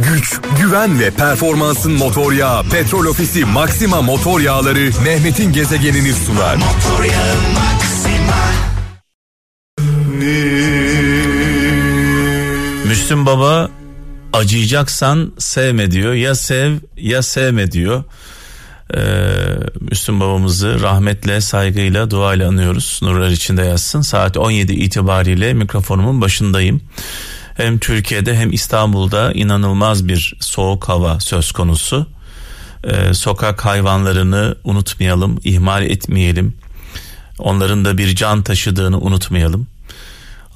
güç, 0.00 0.40
güven 0.60 1.00
ve 1.00 1.10
performansın 1.10 1.92
motor 1.92 2.32
yağı 2.32 2.62
Petrol 2.68 3.06
Ofisi 3.06 3.44
Maxima 3.44 4.02
Motor 4.02 4.40
Yağları 4.40 4.90
Mehmet'in 5.04 5.52
gezegenini 5.52 6.12
sunar. 6.12 6.56
Motor 6.56 7.04
yağı 7.04 7.36
Müslüm 12.86 13.26
Baba 13.26 13.70
acıyacaksan 14.32 15.32
sevme 15.38 15.90
diyor. 15.90 16.14
Ya 16.14 16.34
sev 16.34 16.72
ya 16.96 17.22
sevme 17.22 17.72
diyor. 17.72 18.04
Ee, 18.94 18.98
Müslüm 19.80 20.20
babamızı 20.20 20.80
rahmetle, 20.80 21.40
saygıyla, 21.40 22.10
duayla 22.10 22.48
anıyoruz. 22.48 23.00
Nurlar 23.02 23.30
içinde 23.30 23.62
yazsın. 23.62 24.00
Saat 24.00 24.36
17 24.36 24.72
itibariyle 24.72 25.54
mikrofonumun 25.54 26.20
başındayım. 26.20 26.80
Hem 27.56 27.78
Türkiye'de 27.78 28.36
hem 28.36 28.52
İstanbul'da 28.52 29.32
inanılmaz 29.32 30.08
bir 30.08 30.34
soğuk 30.40 30.88
hava 30.88 31.20
söz 31.20 31.52
konusu. 31.52 32.06
Ee, 32.84 33.14
sokak 33.14 33.64
hayvanlarını 33.64 34.56
unutmayalım, 34.64 35.40
ihmal 35.44 35.82
etmeyelim. 35.82 36.54
Onların 37.38 37.84
da 37.84 37.98
bir 37.98 38.16
can 38.16 38.42
taşıdığını 38.42 39.00
unutmayalım. 39.00 39.66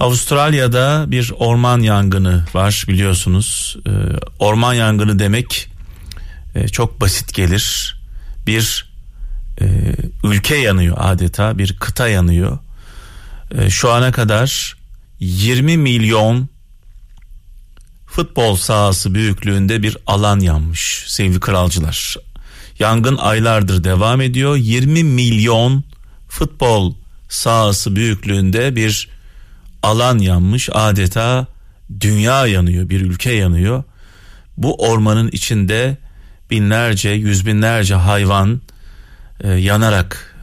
Avustralya'da 0.01 1.05
bir 1.09 1.33
orman 1.39 1.81
yangını 1.81 2.45
var 2.55 2.85
biliyorsunuz. 2.89 3.77
Ee, 3.87 3.91
orman 4.39 4.75
yangını 4.75 5.19
demek 5.19 5.69
e, 6.55 6.69
çok 6.69 7.01
basit 7.01 7.35
gelir. 7.35 7.97
Bir 8.47 8.91
e, 9.61 9.67
ülke 10.25 10.57
yanıyor 10.57 10.97
adeta, 11.01 11.59
bir 11.59 11.77
kıta 11.77 12.09
yanıyor. 12.09 12.59
E, 13.59 13.71
şu 13.71 13.91
ana 13.91 14.13
kadar 14.13 14.77
20 15.21 15.77
milyon 15.77 16.49
futbol 18.11 18.57
sahası 18.57 19.15
büyüklüğünde 19.15 19.83
bir 19.83 19.97
alan 20.07 20.41
yanmış 20.41 21.05
sevgili 21.07 21.41
kralcılar. 21.41 22.17
Yangın 22.79 23.17
aylardır 23.17 23.85
devam 23.85 24.21
ediyor. 24.21 24.57
20 24.57 25.05
milyon 25.05 25.85
futbol 26.29 26.95
sahası 27.29 27.97
büyüklüğünde 27.97 28.77
bir 28.77 29.09
alan 29.83 30.19
yanmış 30.19 30.69
adeta 30.73 31.47
dünya 32.01 32.47
yanıyor 32.47 32.89
bir 32.89 33.01
ülke 33.01 33.33
yanıyor. 33.33 33.85
Bu 34.57 34.77
ormanın 34.77 35.29
içinde 35.29 35.97
binlerce 36.51 37.11
yüz 37.11 37.47
binlerce 37.47 37.95
hayvan 37.95 38.61
e, 39.41 39.49
yanarak 39.49 40.37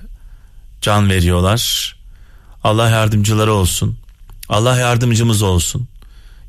can 0.82 1.10
veriyorlar. 1.10 1.96
Allah 2.64 2.90
yardımcıları 2.90 3.54
olsun. 3.54 3.98
Allah 4.50 4.78
yardımcımız 4.78 5.42
olsun. 5.42 5.88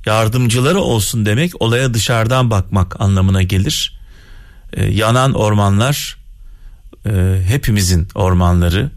Yardımcıları 0.07 0.81
olsun 0.81 1.27
demek 1.27 1.63
olaya 1.63 1.95
dışarıdan 1.95 2.51
bakmak 2.51 3.01
anlamına 3.01 3.43
gelir. 3.43 4.01
E, 4.73 4.85
yanan 4.85 5.35
ormanlar 5.35 6.17
e, 7.07 7.41
hepimizin 7.49 8.09
ormanları 8.15 8.91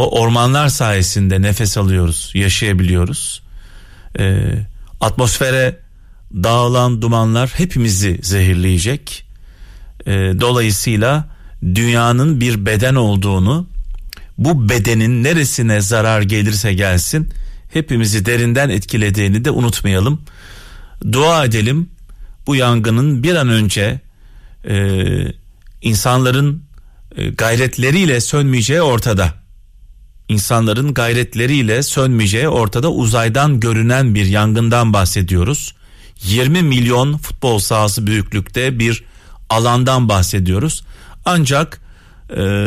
o 0.00 0.20
ormanlar 0.20 0.68
sayesinde 0.68 1.42
nefes 1.42 1.78
alıyoruz, 1.78 2.30
yaşayabiliyoruz. 2.34 3.42
Ee, 4.18 4.40
atmosfere 5.00 5.78
dağılan 6.34 7.02
dumanlar 7.02 7.50
hepimizi 7.56 8.20
zehirleyecek. 8.22 9.24
Ee, 10.06 10.10
dolayısıyla 10.40 11.28
dünyanın 11.62 12.40
bir 12.40 12.66
beden 12.66 12.94
olduğunu, 12.94 13.66
bu 14.38 14.68
bedenin 14.68 15.24
neresine 15.24 15.80
zarar 15.80 16.22
gelirse 16.22 16.74
gelsin, 16.74 17.30
hepimizi 17.72 18.26
derinden 18.26 18.68
etkilediğini 18.68 19.44
de 19.44 19.50
unutmayalım. 19.50 20.22
Dua 21.12 21.44
edelim 21.44 21.90
bu 22.46 22.56
yangının 22.56 23.22
bir 23.22 23.34
an 23.34 23.48
önce 23.48 24.00
e, 24.68 25.04
insanların 25.82 26.62
e, 27.16 27.30
gayretleriyle 27.30 28.20
sönmeyeceği 28.20 28.82
ortada 28.82 29.34
insanların 30.28 30.94
gayretleriyle 30.94 31.82
sönmeyeceği 31.82 32.48
ortada 32.48 32.90
uzaydan 32.90 33.60
görünen 33.60 34.14
bir 34.14 34.26
yangından 34.26 34.92
bahsediyoruz. 34.92 35.74
20 36.22 36.62
milyon 36.62 37.16
futbol 37.16 37.58
sahası 37.58 38.06
büyüklükte 38.06 38.78
bir 38.78 39.04
alandan 39.48 40.08
bahsediyoruz. 40.08 40.84
Ancak 41.24 41.80
e, 42.36 42.66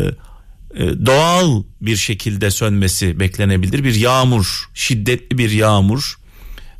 doğal 0.80 1.64
bir 1.82 1.96
şekilde 1.96 2.52
sönmesi 2.52 3.20
beklenebilir. 3.20 3.84
Bir 3.84 3.96
yağmur, 3.96 4.70
şiddetli 4.74 5.38
bir 5.38 5.52
yağmur 5.52 6.18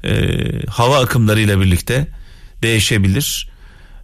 e, 0.04 0.38
hava 0.70 1.00
akımlarıyla 1.00 1.62
birlikte 1.62 2.08
değişebilir. 2.62 3.50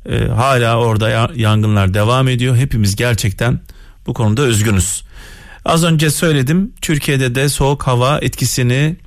E, 0.10 0.20
hala 0.20 0.78
orada 0.78 1.32
yangınlar 1.36 1.94
devam 1.94 2.28
ediyor. 2.28 2.56
Hepimiz 2.56 2.96
gerçekten 2.96 3.60
bu 4.08 4.14
konuda 4.14 4.48
üzgünüz. 4.48 5.04
Az 5.66 5.84
önce 5.84 6.12
söyledim 6.12 6.74
Türkiye'de 6.82 7.36
de 7.36 7.50
soğuk 7.50 7.84
hava 7.84 8.20
etkisini 8.20 8.98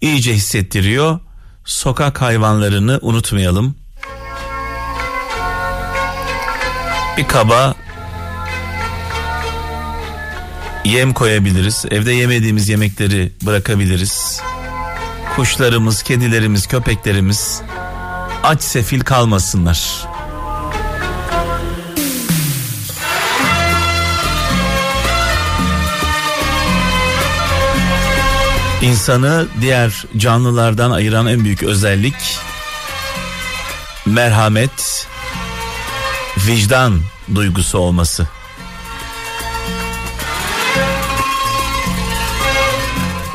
iyice 0.00 0.34
hissettiriyor. 0.34 1.20
Sokak 1.64 2.22
hayvanlarını 2.22 2.98
unutmayalım. 3.02 3.76
Bir 7.18 7.28
kaba 7.28 7.74
yem 10.84 11.12
koyabiliriz. 11.12 11.84
Evde 11.90 12.12
yemediğimiz 12.12 12.68
yemekleri 12.68 13.32
bırakabiliriz. 13.42 14.40
Kuşlarımız, 15.36 16.02
kedilerimiz, 16.02 16.66
köpeklerimiz 16.66 17.62
aç 18.42 18.62
sefil 18.62 19.00
kalmasınlar. 19.00 20.06
İnsanı 28.82 29.46
diğer 29.60 30.04
canlılardan 30.16 30.90
ayıran 30.90 31.26
en 31.26 31.44
büyük 31.44 31.62
özellik 31.62 32.38
merhamet, 34.06 35.06
vicdan 36.46 37.00
duygusu 37.34 37.78
olması. 37.78 38.39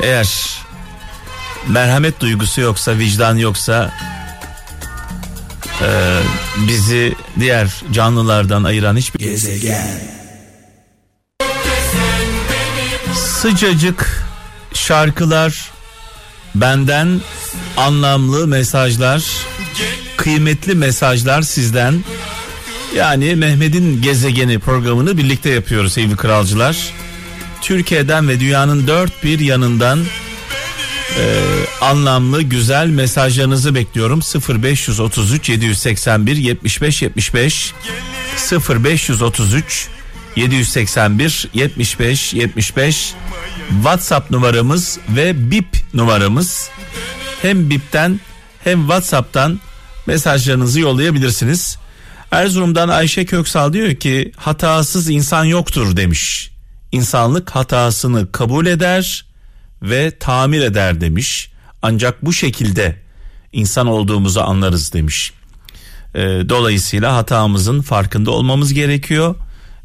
Eğer 0.02 0.58
merhamet 1.68 2.20
duygusu 2.20 2.60
yoksa, 2.60 2.98
vicdan 2.98 3.36
yoksa 3.36 3.92
e, 5.82 6.20
bizi 6.68 7.14
diğer 7.40 7.68
canlılardan 7.92 8.64
ayıran 8.64 8.96
hiçbir 8.96 9.18
gezegen. 9.18 10.00
Sıcacık 13.14 14.26
şarkılar, 14.74 15.70
benden 16.54 17.20
anlamlı 17.76 18.46
mesajlar, 18.46 19.24
kıymetli 20.16 20.74
mesajlar 20.74 21.42
sizden. 21.42 22.04
Yani 22.96 23.36
Mehmet'in 23.36 24.02
gezegeni 24.02 24.58
programını 24.58 25.18
birlikte 25.18 25.50
yapıyoruz 25.50 25.92
sevgili 25.92 26.16
kralcılar. 26.16 26.76
Türkiye'den 27.62 28.28
ve 28.28 28.40
dünyanın 28.40 28.86
dört 28.86 29.24
bir 29.24 29.38
yanından 29.38 30.04
e, 31.18 31.42
anlamlı 31.80 32.42
güzel 32.42 32.86
mesajlarınızı 32.86 33.74
bekliyorum. 33.74 34.20
0533 34.20 35.48
781 35.48 36.36
75 36.36 37.02
75 37.02 37.74
0533 38.68 39.88
781 40.36 41.48
75 41.54 42.34
75 42.34 43.14
WhatsApp 43.68 44.30
numaramız 44.30 44.98
ve 45.08 45.50
BIP 45.50 45.76
numaramız. 45.94 46.70
Hem 47.42 47.70
BIP'ten 47.70 48.20
hem 48.64 48.80
WhatsApp'tan 48.80 49.60
mesajlarınızı 50.06 50.80
yollayabilirsiniz. 50.80 51.78
Erzurum'dan 52.30 52.88
Ayşe 52.88 53.24
Köksal 53.24 53.72
diyor 53.72 53.94
ki 53.94 54.32
hatasız 54.36 55.10
insan 55.10 55.44
yoktur 55.44 55.96
demiş. 55.96 56.55
İnsanlık 56.92 57.50
hatasını 57.50 58.32
kabul 58.32 58.66
eder 58.66 59.26
ve 59.82 60.18
tamir 60.18 60.60
eder 60.60 61.00
demiş. 61.00 61.50
Ancak 61.82 62.24
bu 62.24 62.32
şekilde 62.32 63.02
insan 63.52 63.86
olduğumuzu 63.86 64.40
anlarız 64.40 64.92
demiş. 64.92 65.32
Ee, 66.14 66.20
dolayısıyla 66.48 67.16
hatamızın 67.16 67.80
farkında 67.80 68.30
olmamız 68.30 68.74
gerekiyor 68.74 69.34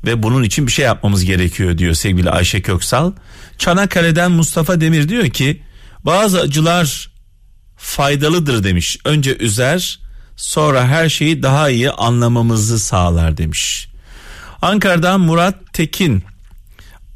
ve 0.06 0.24
bunun 0.24 0.44
için 0.44 0.68
bir 0.68 0.72
şey 0.72 0.86
yapmamız 0.86 1.26
gerekiyor 1.26 1.78
diyor 1.78 1.94
sevgili 1.94 2.30
Ayşe 2.30 2.62
Köksal. 2.62 3.12
Çanakkale'den 3.58 4.32
Mustafa 4.32 4.82
Demir 4.82 5.10
diyor 5.10 5.30
ki 5.30 5.64
bazı 6.06 6.42
acılar 6.42 7.12
faydalıdır 7.78 8.64
demiş. 8.64 8.98
Önce 9.06 9.38
üzer 9.38 10.00
sonra 10.36 10.88
her 10.88 11.10
şeyi 11.10 11.44
daha 11.44 11.70
iyi 11.70 11.92
anlamamızı 11.92 12.80
sağlar 12.80 13.38
demiş. 13.38 13.88
Ankara'dan 14.62 15.22
Murat 15.22 15.56
Tekin 15.74 16.24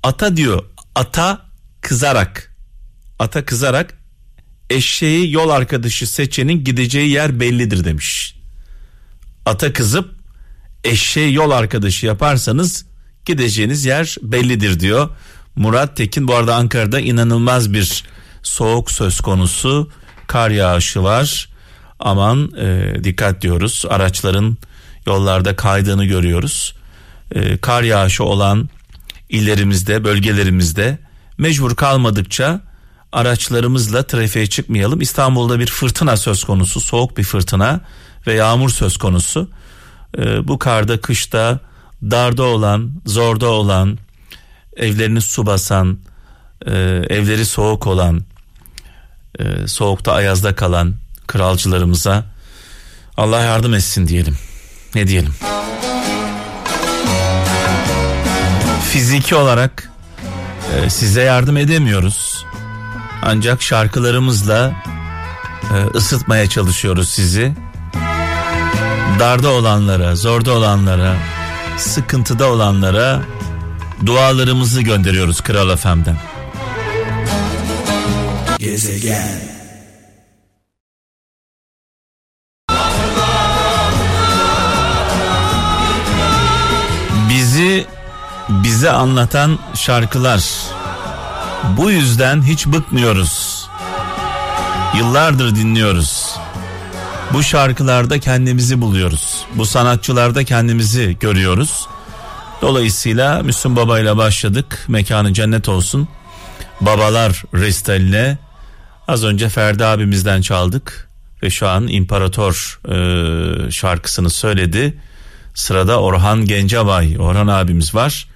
ata 0.05 0.37
diyor 0.37 0.63
ata 0.95 1.41
kızarak 1.81 2.55
ata 3.19 3.45
kızarak 3.45 3.97
eşeği 4.69 5.31
yol 5.31 5.49
arkadaşı 5.49 6.07
seçenin 6.07 6.63
gideceği 6.63 7.09
yer 7.09 7.39
bellidir 7.39 7.83
demiş. 7.85 8.35
ata 9.45 9.73
kızıp 9.73 10.15
eşeği 10.83 11.33
yol 11.33 11.51
arkadaşı 11.51 12.05
yaparsanız 12.05 12.85
gideceğiniz 13.25 13.85
yer 13.85 14.15
bellidir 14.21 14.79
diyor. 14.79 15.09
Murat 15.55 15.97
Tekin 15.97 16.27
bu 16.27 16.35
arada 16.35 16.55
Ankara'da 16.55 16.99
inanılmaz 16.99 17.73
bir 17.73 18.03
soğuk 18.43 18.91
söz 18.91 19.21
konusu. 19.21 19.89
Kar 20.27 20.49
yağışı 20.49 21.03
var. 21.03 21.49
Aman 21.99 22.51
e, 22.57 22.95
dikkat 23.03 23.41
diyoruz. 23.41 23.85
Araçların 23.89 24.57
yollarda 25.07 25.55
kaydığını 25.55 26.05
görüyoruz. 26.05 26.75
E, 27.35 27.57
kar 27.57 27.83
yağışı 27.83 28.23
olan 28.23 28.69
illerimizde, 29.29 30.03
bölgelerimizde 30.03 30.97
mecbur 31.37 31.75
kalmadıkça 31.75 32.61
araçlarımızla 33.11 34.03
trafiğe 34.03 34.47
çıkmayalım. 34.47 35.01
İstanbul'da 35.01 35.59
bir 35.59 35.67
fırtına 35.67 36.17
söz 36.17 36.43
konusu, 36.43 36.81
soğuk 36.81 37.17
bir 37.17 37.23
fırtına 37.23 37.81
ve 38.27 38.33
yağmur 38.33 38.69
söz 38.69 38.97
konusu. 38.97 39.49
Ee, 40.17 40.47
bu 40.47 40.59
karda, 40.59 41.01
kışta, 41.01 41.59
darda 42.03 42.43
olan, 42.43 42.91
zorda 43.05 43.47
olan, 43.47 43.97
evlerini 44.77 45.21
su 45.21 45.45
basan, 45.45 45.99
e, 46.65 46.71
evleri 47.09 47.45
soğuk 47.45 47.87
olan, 47.87 48.23
e, 49.39 49.67
soğukta 49.67 50.13
ayazda 50.13 50.55
kalan 50.55 50.95
kralcılarımıza 51.27 52.25
Allah 53.17 53.41
yardım 53.41 53.73
etsin 53.73 54.07
diyelim. 54.07 54.37
Ne 54.95 55.07
diyelim? 55.07 55.33
Fiziki 58.95 59.35
olarak 59.35 59.91
e, 60.75 60.89
size 60.89 61.21
yardım 61.21 61.57
edemiyoruz. 61.57 62.45
Ancak 63.23 63.61
şarkılarımızla 63.61 64.73
e, 65.63 65.97
ısıtmaya 65.97 66.49
çalışıyoruz 66.49 67.09
sizi. 67.09 67.53
Darda 69.19 69.49
olanlara, 69.49 70.15
zorda 70.15 70.53
olanlara, 70.53 71.15
sıkıntıda 71.77 72.49
olanlara 72.49 73.21
dualarımızı 74.05 74.81
gönderiyoruz 74.81 75.41
Kral 75.41 75.69
Efem'den. 75.69 76.17
Gezegen 78.59 79.41
bize 88.85 88.93
anlatan 88.93 89.59
şarkılar 89.73 90.43
bu 91.77 91.91
yüzden 91.91 92.41
hiç 92.41 92.67
bıkmıyoruz. 92.67 93.65
Yıllardır 94.97 95.55
dinliyoruz. 95.55 96.35
Bu 97.33 97.43
şarkılarda 97.43 98.19
kendimizi 98.19 98.81
buluyoruz. 98.81 99.45
Bu 99.55 99.65
sanatçılarda 99.65 100.43
kendimizi 100.43 101.17
görüyoruz. 101.19 101.87
Dolayısıyla 102.61 103.43
Müslüm 103.43 103.75
Baba 103.75 103.99
ile 103.99 104.17
başladık. 104.17 104.85
Mekanı 104.87 105.33
cennet 105.33 105.69
olsun. 105.69 106.07
Babalar 106.81 107.43
Restaline 107.53 108.37
az 109.07 109.23
önce 109.23 109.49
Ferdi 109.49 109.85
abimizden 109.85 110.41
çaldık 110.41 111.09
ve 111.43 111.49
şu 111.49 111.67
an 111.67 111.87
İmparator 111.87 112.79
e, 112.89 113.71
şarkısını 113.71 114.29
söyledi. 114.29 114.97
Sırada 115.53 116.01
Orhan 116.01 116.45
Gencebay, 116.45 117.17
Orhan 117.19 117.47
abimiz 117.47 117.95
var. 117.95 118.34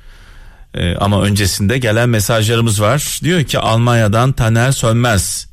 Ee, 0.74 0.96
ama 0.96 1.22
öncesinde 1.22 1.78
gelen 1.78 2.10
mesajlarımız 2.10 2.82
var. 2.82 3.20
Diyor 3.24 3.44
ki 3.44 3.60
Almanya'dan 3.60 4.32
Taner 4.32 4.72
Sönmez. 4.72 5.48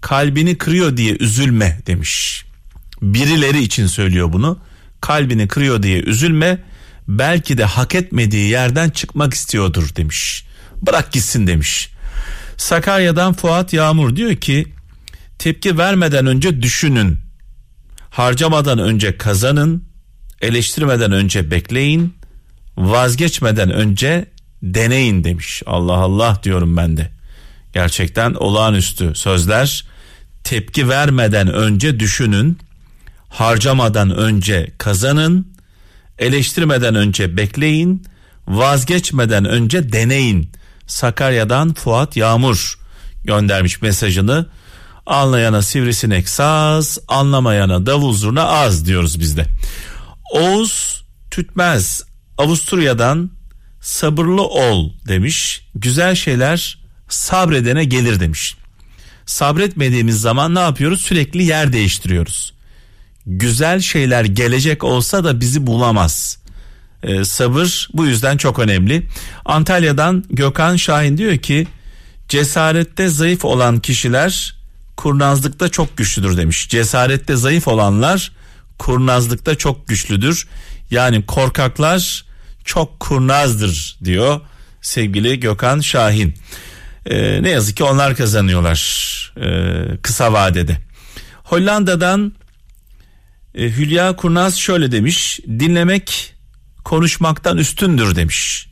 Kalbini 0.00 0.58
kırıyor 0.58 0.96
diye 0.96 1.16
üzülme 1.20 1.80
demiş. 1.86 2.44
Birileri 3.02 3.62
için 3.62 3.86
söylüyor 3.86 4.32
bunu. 4.32 4.58
Kalbini 5.00 5.48
kırıyor 5.48 5.82
diye 5.82 6.00
üzülme. 6.00 6.58
Belki 7.08 7.58
de 7.58 7.64
hak 7.64 7.94
etmediği 7.94 8.50
yerden 8.50 8.90
çıkmak 8.90 9.34
istiyordur 9.34 9.96
demiş. 9.96 10.46
Bırak 10.82 11.12
gitsin 11.12 11.46
demiş. 11.46 11.90
Sakarya'dan 12.56 13.32
Fuat 13.32 13.72
Yağmur 13.72 14.16
diyor 14.16 14.36
ki 14.36 14.66
tepki 15.38 15.78
vermeden 15.78 16.26
önce 16.26 16.62
düşünün. 16.62 17.18
Harcamadan 18.10 18.78
önce 18.78 19.18
kazanın. 19.18 19.84
Eleştirmeden 20.40 21.12
önce 21.12 21.50
bekleyin. 21.50 22.14
Vazgeçmeden 22.76 23.70
önce 23.70 24.33
deneyin 24.64 25.24
demiş. 25.24 25.62
Allah 25.66 25.96
Allah 25.96 26.40
diyorum 26.42 26.76
ben 26.76 26.96
de. 26.96 27.10
Gerçekten 27.72 28.34
olağanüstü 28.34 29.14
sözler. 29.14 29.84
Tepki 30.44 30.88
vermeden 30.88 31.52
önce 31.52 32.00
düşünün. 32.00 32.58
Harcamadan 33.28 34.10
önce 34.10 34.70
kazanın. 34.78 35.54
Eleştirmeden 36.18 36.94
önce 36.94 37.36
bekleyin. 37.36 38.06
Vazgeçmeden 38.48 39.44
önce 39.44 39.92
deneyin. 39.92 40.50
Sakarya'dan 40.86 41.74
Fuat 41.74 42.16
Yağmur 42.16 42.78
göndermiş 43.24 43.82
mesajını. 43.82 44.46
Anlayana 45.06 45.62
sivrisinek 45.62 46.28
saz, 46.28 46.98
anlamayana 47.08 47.86
davul 47.86 48.12
zurna 48.12 48.44
az 48.44 48.86
diyoruz 48.86 49.20
bizde. 49.20 49.46
Oğuz 50.32 51.04
Tütmez 51.30 52.02
Avusturya'dan 52.38 53.30
sabırlı 53.84 54.42
ol 54.42 54.92
demiş. 55.08 55.66
Güzel 55.74 56.14
şeyler 56.14 56.78
sabredene 57.08 57.84
gelir 57.84 58.20
demiş. 58.20 58.56
Sabretmediğimiz 59.26 60.20
zaman 60.20 60.54
ne 60.54 60.58
yapıyoruz? 60.58 61.00
Sürekli 61.00 61.42
yer 61.42 61.72
değiştiriyoruz. 61.72 62.54
Güzel 63.26 63.80
şeyler 63.80 64.24
gelecek 64.24 64.84
olsa 64.84 65.24
da 65.24 65.40
bizi 65.40 65.66
bulamaz. 65.66 66.38
Ee, 67.02 67.24
sabır 67.24 67.88
bu 67.94 68.06
yüzden 68.06 68.36
çok 68.36 68.58
önemli. 68.58 69.08
Antalya'dan 69.44 70.24
Gökhan 70.30 70.76
Şahin 70.76 71.18
diyor 71.18 71.38
ki 71.38 71.66
cesarette 72.28 73.08
zayıf 73.08 73.44
olan 73.44 73.80
kişiler 73.80 74.56
kurnazlıkta 74.96 75.68
çok 75.68 75.96
güçlüdür 75.96 76.36
demiş. 76.36 76.68
Cesarette 76.68 77.36
zayıf 77.36 77.68
olanlar 77.68 78.32
kurnazlıkta 78.78 79.54
çok 79.54 79.88
güçlüdür. 79.88 80.46
Yani 80.90 81.26
korkaklar 81.26 82.24
çok 82.64 83.00
kurnazdır 83.00 83.98
diyor 84.04 84.40
sevgili 84.80 85.40
Gökhan 85.40 85.80
Şahin. 85.80 86.34
Ee, 87.06 87.42
ne 87.42 87.50
yazık 87.50 87.76
ki 87.76 87.84
onlar 87.84 88.16
kazanıyorlar 88.16 88.80
e, 89.36 89.48
kısa 90.02 90.32
vadede. 90.32 90.78
Hollanda'dan 91.44 92.32
e, 93.54 93.62
Hülya 93.62 94.16
Kurnaz 94.16 94.56
şöyle 94.56 94.92
demiş. 94.92 95.40
Dinlemek 95.46 96.34
konuşmaktan 96.84 97.58
üstündür 97.58 98.16
demiş. 98.16 98.68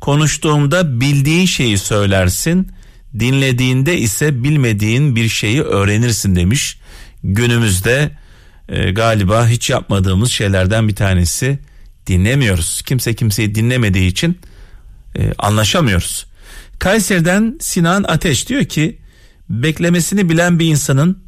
Konuştuğumda 0.00 1.00
bildiğin 1.00 1.46
şeyi 1.46 1.78
söylersin. 1.78 2.72
Dinlediğinde 3.18 3.98
ise 3.98 4.44
bilmediğin 4.44 5.16
bir 5.16 5.28
şeyi 5.28 5.62
öğrenirsin 5.62 6.36
demiş. 6.36 6.78
Günümüzde 7.22 8.10
e, 8.68 8.90
galiba 8.90 9.48
hiç 9.48 9.70
yapmadığımız 9.70 10.30
şeylerden 10.30 10.88
bir 10.88 10.94
tanesi 10.94 11.58
dinlemiyoruz. 12.06 12.82
Kimse 12.82 13.14
kimseyi 13.14 13.54
dinlemediği 13.54 14.10
için 14.10 14.38
e, 15.18 15.32
anlaşamıyoruz. 15.38 16.26
Kayseri'den 16.78 17.58
Sinan 17.60 18.02
Ateş 18.02 18.48
diyor 18.48 18.64
ki 18.64 18.98
beklemesini 19.50 20.28
bilen 20.28 20.58
bir 20.58 20.66
insanın 20.66 21.24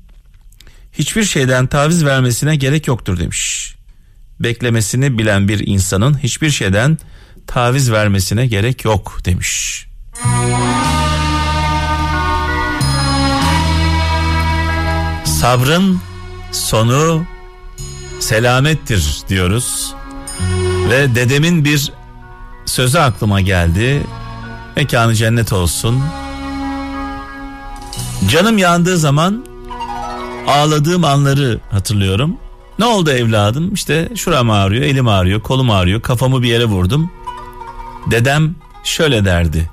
hiçbir 0.92 1.24
şeyden 1.24 1.66
taviz 1.66 2.04
vermesine 2.04 2.56
gerek 2.56 2.86
yoktur 2.86 3.18
demiş. 3.18 3.74
Beklemesini 4.40 5.18
bilen 5.18 5.48
bir 5.48 5.66
insanın 5.66 6.18
hiçbir 6.22 6.50
şeyden 6.50 6.98
taviz 7.46 7.92
vermesine 7.92 8.46
gerek 8.46 8.84
yok 8.84 9.18
demiş. 9.24 9.86
Sabrın 15.24 16.00
sonu 16.52 17.26
selamettir 18.20 19.16
diyoruz. 19.28 19.94
Ve 20.90 21.14
dedemin 21.14 21.64
bir 21.64 21.92
sözü 22.66 22.98
aklıma 22.98 23.40
geldi. 23.40 24.02
Mekanı 24.76 25.14
cennet 25.14 25.52
olsun. 25.52 26.02
Canım 28.28 28.58
yandığı 28.58 28.98
zaman 28.98 29.44
ağladığım 30.46 31.04
anları 31.04 31.60
hatırlıyorum. 31.70 32.36
Ne 32.78 32.84
oldu 32.84 33.10
evladım? 33.10 33.74
İşte 33.74 34.08
şuram 34.16 34.50
ağrıyor, 34.50 34.84
elim 34.84 35.08
ağrıyor, 35.08 35.40
kolum 35.42 35.70
ağrıyor, 35.70 36.02
kafamı 36.02 36.42
bir 36.42 36.48
yere 36.48 36.64
vurdum. 36.64 37.10
Dedem 38.10 38.54
şöyle 38.84 39.24
derdi. 39.24 39.70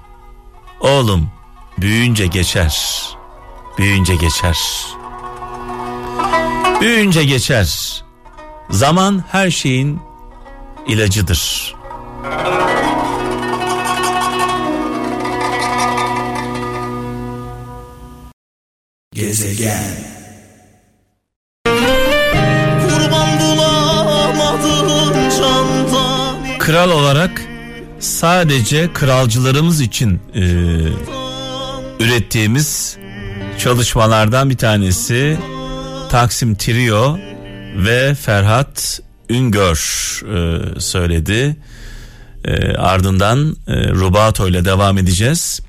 Oğlum 0.79 1.29
büyüyünce 1.77 2.27
geçer. 2.27 3.03
Büyüyünce 3.77 4.15
geçer. 4.15 4.57
Büyüyünce 6.81 7.23
geçer. 7.23 8.01
Zaman 8.69 9.23
her 9.31 9.51
şeyin 9.51 9.99
ilacıdır. 10.87 11.75
Gezegen 19.13 19.83
Kurban 22.87 23.39
bulamadım 23.39 24.93
kral 26.59 26.91
olarak 26.91 27.41
sadece 27.99 28.93
kralcılarımız 28.93 29.81
için 29.81 30.19
e, 30.35 30.41
ürettiğimiz 31.99 32.97
çalışmalardan 33.57 34.49
bir 34.49 34.57
tanesi 34.57 35.37
Taksim 36.09 36.55
Trio 36.55 37.17
ve 37.75 38.15
Ferhat 38.15 39.01
Üngör 39.33 39.77
e, 40.35 40.61
söyledi. 40.79 41.55
E, 42.45 42.75
ardından 42.75 43.57
e, 43.67 43.89
Rubato 43.89 44.47
ile 44.47 44.65
devam 44.65 44.97
edeceğiz. 44.97 45.61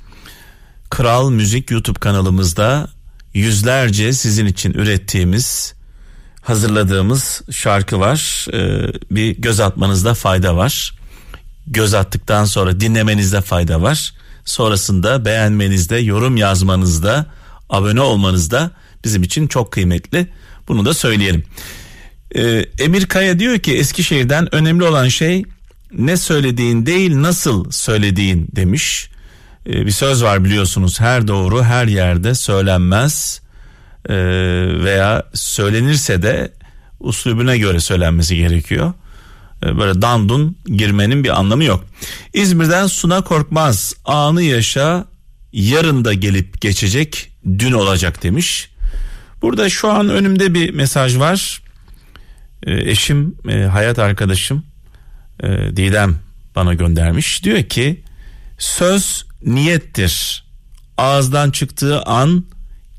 Kral 0.90 1.30
Müzik 1.30 1.71
YouTube 1.71 1.99
kanalımızda 1.99 2.88
yüzlerce 3.35 4.12
sizin 4.12 4.47
için 4.47 4.73
ürettiğimiz 4.73 5.75
hazırladığımız 6.42 7.42
şarkı 7.50 8.00
var. 8.00 8.47
E, 8.52 8.92
bir 9.11 9.37
göz 9.37 9.61
atmanızda 9.61 10.14
fayda 10.14 10.56
var. 10.56 10.99
Göz 11.66 11.94
attıktan 11.94 12.44
sonra 12.44 12.80
dinlemenizde 12.80 13.40
fayda 13.40 13.83
var. 13.83 14.14
Sonrasında 14.44 15.25
beğenmenizde, 15.25 15.97
yorum 15.97 16.37
yazmanızda, 16.37 17.26
abone 17.71 18.00
olmanızda 18.00 18.71
bizim 19.04 19.23
için 19.23 19.47
çok 19.47 19.73
kıymetli. 19.73 20.28
Bunu 20.68 20.85
da 20.85 20.94
söyleyelim. 20.94 21.44
Ee, 22.37 22.67
Emir 22.79 23.07
Kaya 23.07 23.38
diyor 23.38 23.59
ki 23.59 23.76
Eskişehir'den 23.76 24.55
önemli 24.55 24.85
olan 24.85 25.09
şey 25.09 25.45
ne 25.93 26.17
söylediğin 26.17 26.87
değil 26.87 27.23
nasıl 27.23 27.71
söylediğin 27.71 28.49
demiş. 28.57 29.09
Ee, 29.67 29.87
bir 29.87 29.91
söz 29.91 30.23
var 30.23 30.45
biliyorsunuz 30.45 31.00
her 31.00 31.29
doğru 31.29 31.62
her 31.62 31.87
yerde 31.87 32.35
söylenmez 32.35 33.41
ee, 34.09 34.14
veya 34.85 35.23
söylenirse 35.35 36.23
de 36.23 36.53
uslubuna 37.00 37.57
göre 37.57 37.81
söylenmesi 37.81 38.37
gerekiyor. 38.37 38.93
Ee, 39.62 39.79
böyle 39.79 40.03
dandun 40.03 40.57
girmenin 40.67 41.25
bir 41.25 41.38
anlamı 41.38 41.64
yok. 41.64 41.85
İzmir'den 42.33 42.87
Suna 42.87 43.21
Korkmaz 43.21 43.95
anı 44.05 44.43
yaşa 44.43 45.05
yarın 45.53 46.05
da 46.05 46.12
gelip 46.14 46.61
geçecek 46.61 47.31
dün 47.59 47.73
olacak 47.73 48.23
demiş. 48.23 48.71
Burada 49.43 49.71
şu 49.71 49.91
an 49.91 50.09
önümde 50.09 50.55
bir 50.55 50.71
mesaj 50.71 51.19
var. 51.19 51.63
Ee, 52.66 52.90
eşim, 52.90 53.35
e, 53.49 53.62
hayat 53.64 53.99
arkadaşım 53.99 54.64
e, 55.42 55.49
Didem 55.49 56.18
bana 56.56 56.75
göndermiş. 56.75 57.44
Diyor 57.44 57.62
ki 57.62 58.02
söz 58.59 59.26
niyettir. 59.42 60.44
Ağızdan 60.99 61.50
çıktığı 61.50 62.02
an 62.02 62.44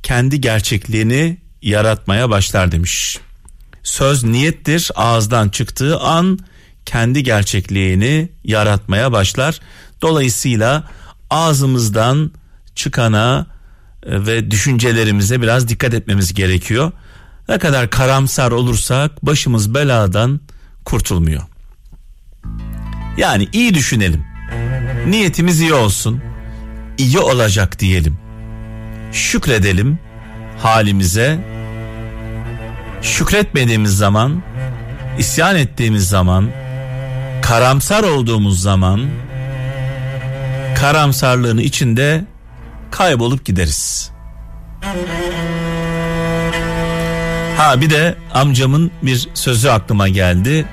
kendi 0.04 0.42
gerçekliğini 0.42 1.38
yaratmaya 1.62 2.30
başlar 2.30 2.72
demiş. 2.72 3.18
Söz 3.84 4.24
niyettir. 4.24 4.92
Ağızdan 4.96 5.50
çıktığı 5.50 6.00
an 6.00 6.40
kendi 6.86 7.24
gerçekliğini 7.24 8.30
yaratmaya 8.44 9.12
başlar. 9.12 9.60
Dolayısıyla 10.02 10.90
ağzımızdan 11.30 12.32
çıkana 12.76 13.48
e, 14.06 14.26
ve 14.26 14.52
düşüncelerimize 14.52 15.42
biraz 15.42 15.68
dikkat 15.68 15.94
etmemiz 15.94 16.34
gerekiyor. 16.34 16.92
Ne 17.50 17.60
kadar 17.60 17.90
karamsar 17.90 18.52
olursak 18.52 19.26
başımız 19.26 19.74
beladan 19.74 20.40
kurtulmuyor. 20.86 21.42
Yani 23.18 23.48
iyi 23.54 23.74
düşünelim. 23.74 24.26
Niyetimiz 25.08 25.62
iyi 25.62 25.74
olsun. 25.74 26.22
İyi 26.98 27.20
olacak 27.20 27.80
diyelim. 27.80 28.18
Şükredelim 29.12 30.00
halimize. 30.60 31.40
Şükretmediğimiz 33.02 33.98
zaman, 33.98 34.44
isyan 35.18 35.56
ettiğimiz 35.56 36.10
zaman, 36.10 36.50
karamsar 37.42 38.04
olduğumuz 38.04 38.62
zaman 38.62 39.10
karamsarlığın 40.76 41.58
içinde 41.58 42.26
kaybolup 42.92 43.46
gideriz. 43.46 44.12
Ha 47.58 47.82
bir 47.82 47.90
de 47.90 48.16
amcamın 48.34 48.92
bir 49.02 49.30
sözü 49.34 49.70
aklıma 49.70 50.08
geldi. 50.08 50.66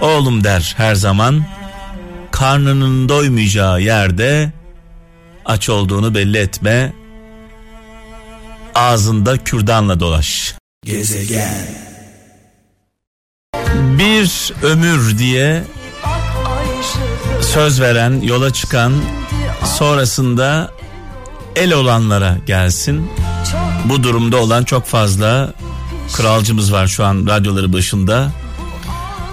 Oğlum 0.00 0.44
der 0.44 0.74
her 0.76 0.94
zaman 0.94 1.44
karnının 2.30 3.08
doymayacağı 3.08 3.80
yerde 3.80 4.52
aç 5.44 5.68
olduğunu 5.68 6.14
belli 6.14 6.38
etme. 6.38 6.92
Ağzında 8.74 9.38
kürdanla 9.38 10.00
dolaş. 10.00 10.54
Gezegen. 10.84 11.66
Bir 13.98 14.52
ömür 14.62 15.18
diye 15.18 15.64
söz 17.40 17.80
veren, 17.80 18.20
yola 18.20 18.52
çıkan, 18.52 18.92
sonrasında 19.64 20.70
el 21.56 21.72
olanlara 21.72 22.36
gelsin. 22.46 23.10
Bu 23.84 24.02
durumda 24.02 24.36
olan 24.36 24.64
çok 24.64 24.86
fazla 24.86 25.54
kralcımız 26.12 26.72
var 26.72 26.86
şu 26.86 27.04
an 27.04 27.26
radyoları 27.26 27.72
başında. 27.72 28.32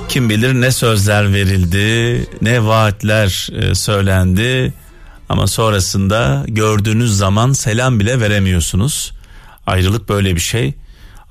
Kim 0.09 0.29
bilir 0.29 0.53
ne 0.53 0.71
sözler 0.71 1.33
verildi, 1.33 2.27
ne 2.41 2.65
vaatler 2.65 3.49
e, 3.53 3.75
söylendi 3.75 4.73
ama 5.29 5.47
sonrasında 5.47 6.45
gördüğünüz 6.47 7.17
zaman 7.17 7.53
selam 7.53 7.99
bile 7.99 8.19
veremiyorsunuz. 8.19 9.13
Ayrılık 9.67 10.09
böyle 10.09 10.35
bir 10.35 10.39
şey. 10.39 10.73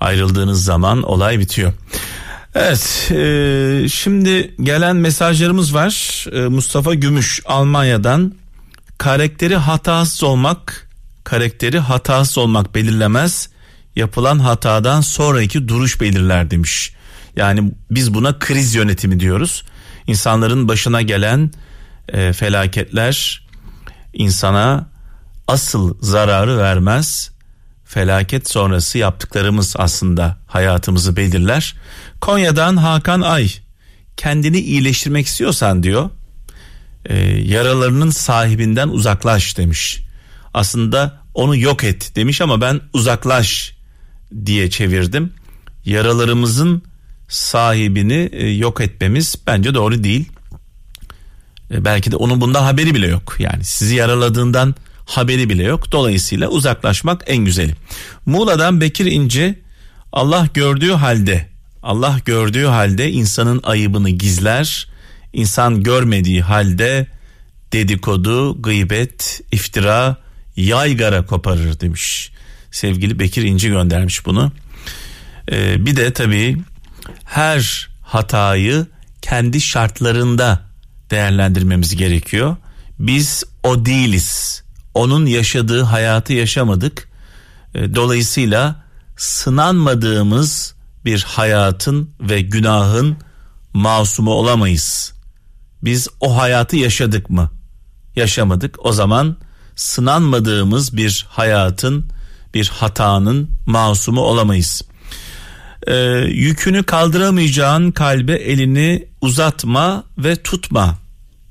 Ayrıldığınız 0.00 0.64
zaman 0.64 1.02
olay 1.02 1.38
bitiyor. 1.38 1.72
Evet 2.54 3.10
e, 3.10 3.88
şimdi 3.88 4.54
gelen 4.62 4.96
mesajlarımız 4.96 5.74
var. 5.74 6.24
E, 6.32 6.48
Mustafa 6.48 6.94
Gümüş 6.94 7.42
Almanya'dan 7.46 8.34
karakteri 8.98 9.56
hatasız 9.56 10.22
olmak 10.22 10.88
karakteri 11.24 11.78
hatasız 11.78 12.38
olmak 12.38 12.74
belirlemez 12.74 13.48
yapılan 13.98 14.38
hatadan 14.38 15.00
sonraki 15.00 15.68
duruş 15.68 16.00
belirler 16.00 16.50
demiş. 16.50 16.92
Yani 17.36 17.72
biz 17.90 18.14
buna 18.14 18.38
kriz 18.38 18.74
yönetimi 18.74 19.20
diyoruz. 19.20 19.64
İnsanların 20.06 20.68
başına 20.68 21.02
gelen 21.02 21.50
e, 22.08 22.32
felaketler 22.32 23.46
insana 24.12 24.88
asıl 25.48 26.02
zararı 26.02 26.58
vermez. 26.58 27.30
Felaket 27.84 28.50
sonrası 28.50 28.98
yaptıklarımız 28.98 29.74
aslında 29.78 30.36
hayatımızı 30.46 31.16
belirler. 31.16 31.74
Konya'dan 32.20 32.76
Hakan 32.76 33.20
Ay 33.20 33.50
kendini 34.16 34.58
iyileştirmek 34.58 35.26
istiyorsan 35.26 35.82
diyor 35.82 36.10
e, 37.04 37.18
yaralarının 37.28 38.10
sahibinden 38.10 38.88
uzaklaş 38.88 39.58
demiş. 39.58 40.00
Aslında 40.54 41.20
onu 41.34 41.56
yok 41.56 41.84
et 41.84 42.12
demiş 42.16 42.40
ama 42.40 42.60
ben 42.60 42.80
uzaklaş 42.92 43.77
diye 44.46 44.70
çevirdim. 44.70 45.32
Yaralarımızın 45.84 46.82
sahibini 47.28 48.28
e, 48.32 48.48
yok 48.48 48.80
etmemiz 48.80 49.36
bence 49.46 49.74
doğru 49.74 50.04
değil. 50.04 50.28
E, 51.70 51.84
belki 51.84 52.12
de 52.12 52.16
onun 52.16 52.40
bundan 52.40 52.62
haberi 52.62 52.94
bile 52.94 53.06
yok. 53.06 53.36
Yani 53.38 53.64
sizi 53.64 53.94
yaraladığından 53.94 54.74
haberi 55.06 55.48
bile 55.48 55.62
yok. 55.62 55.92
Dolayısıyla 55.92 56.48
uzaklaşmak 56.48 57.24
en 57.26 57.44
güzeli. 57.44 57.74
Muğla'dan 58.26 58.80
Bekir 58.80 59.06
İnci 59.06 59.58
Allah 60.12 60.48
gördüğü 60.54 60.92
halde 60.92 61.48
Allah 61.82 62.20
gördüğü 62.24 62.64
halde 62.64 63.10
insanın 63.10 63.60
ayıbını 63.64 64.10
gizler. 64.10 64.88
İnsan 65.32 65.82
görmediği 65.82 66.42
halde 66.42 67.06
dedikodu, 67.72 68.62
gıybet, 68.62 69.40
iftira, 69.52 70.16
yaygara 70.56 71.26
koparır 71.26 71.80
demiş. 71.80 72.32
Sevgili 72.70 73.18
Bekir 73.18 73.42
İnci 73.42 73.68
göndermiş 73.68 74.26
bunu. 74.26 74.52
Ee, 75.52 75.86
bir 75.86 75.96
de 75.96 76.12
tabii 76.12 76.62
her 77.24 77.88
hatayı 78.02 78.86
kendi 79.22 79.60
şartlarında 79.60 80.60
değerlendirmemiz 81.10 81.96
gerekiyor. 81.96 82.56
Biz 82.98 83.44
o 83.62 83.86
değiliz. 83.86 84.62
Onun 84.94 85.26
yaşadığı 85.26 85.82
hayatı 85.82 86.32
yaşamadık. 86.32 87.08
Ee, 87.74 87.94
dolayısıyla 87.94 88.84
sınanmadığımız 89.16 90.74
bir 91.04 91.22
hayatın 91.22 92.10
ve 92.20 92.40
günahın 92.40 93.16
masumu 93.72 94.30
olamayız. 94.30 95.12
Biz 95.82 96.08
o 96.20 96.38
hayatı 96.38 96.76
yaşadık 96.76 97.30
mı? 97.30 97.50
Yaşamadık. 98.16 98.86
O 98.86 98.92
zaman 98.92 99.36
sınanmadığımız 99.76 100.96
bir 100.96 101.26
hayatın, 101.28 102.06
bir 102.54 102.68
hatanın 102.68 103.50
masumu 103.66 104.20
olamayız. 104.20 104.82
Ee, 105.86 105.94
yükünü 106.28 106.82
kaldıramayacağın 106.82 107.90
kalbe 107.90 108.34
elini 108.34 109.08
uzatma 109.20 110.04
ve 110.18 110.36
tutma 110.36 110.98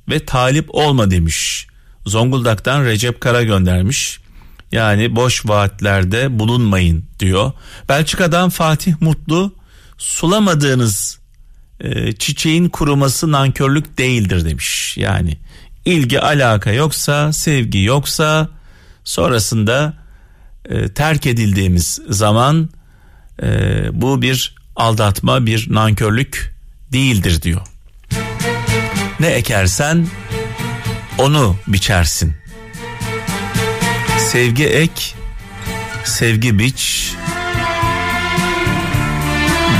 ve 0.09 0.25
talip 0.25 0.75
olma 0.75 1.11
demiş. 1.11 1.67
Zonguldak'tan 2.05 2.85
Recep 2.85 3.21
Kara 3.21 3.43
göndermiş. 3.43 4.19
Yani 4.71 5.15
boş 5.15 5.45
vaatlerde 5.45 6.39
bulunmayın 6.39 7.05
diyor. 7.19 7.51
Belçika'dan 7.89 8.49
Fatih 8.49 8.93
Mutlu 9.01 9.55
sulamadığınız 9.97 11.19
e, 11.79 12.11
çiçeğin 12.11 12.69
kuruması 12.69 13.31
nankörlük 13.31 13.97
değildir 13.97 14.45
demiş. 14.45 14.97
Yani 14.97 15.37
ilgi 15.85 16.21
alaka 16.21 16.71
yoksa 16.71 17.33
sevgi 17.33 17.83
yoksa 17.83 18.49
sonrasında 19.03 19.93
e, 20.65 20.93
terk 20.93 21.25
edildiğimiz 21.25 21.99
zaman 22.09 22.69
e, 23.43 23.47
bu 24.01 24.21
bir 24.21 24.55
aldatma 24.75 25.45
bir 25.45 25.73
nankörlük 25.73 26.55
değildir 26.91 27.41
diyor. 27.41 27.61
Ne 29.19 29.27
ekersen 29.27 30.07
onu 31.17 31.55
biçersin. 31.67 32.33
Sevgi 34.19 34.65
ek, 34.65 35.01
sevgi 36.03 36.59
biç. 36.59 37.13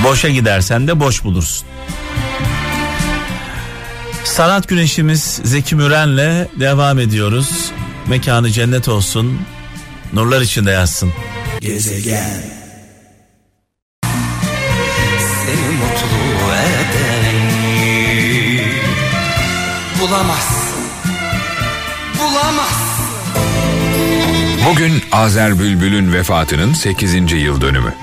Boşa 0.04 0.30
gidersen 0.30 0.88
de 0.88 1.00
boş 1.00 1.24
bulursun. 1.24 1.68
Sanat 4.24 4.68
güneşimiz 4.68 5.42
Zeki 5.44 5.76
Müren'le 5.76 6.48
devam 6.60 7.00
ediyoruz. 7.00 7.72
Mekanı 8.08 8.52
cennet 8.52 8.88
olsun. 8.88 9.40
Nurlar 10.14 10.42
içinde 10.42 10.72
yazsın. 10.72 11.14
Gezegen. 11.62 12.42
Seni 15.46 15.76
mutlu 15.78 16.54
eden 16.54 17.38
bulamazsın. 20.02 20.84
Bulamazsın. 22.20 23.06
Bugün 24.70 25.02
Azer 25.12 25.60
Bülbül'ün 25.60 26.14
vefatının 26.14 26.74
8. 26.74 27.14
yıl 27.32 27.62
dönümü. 27.62 27.94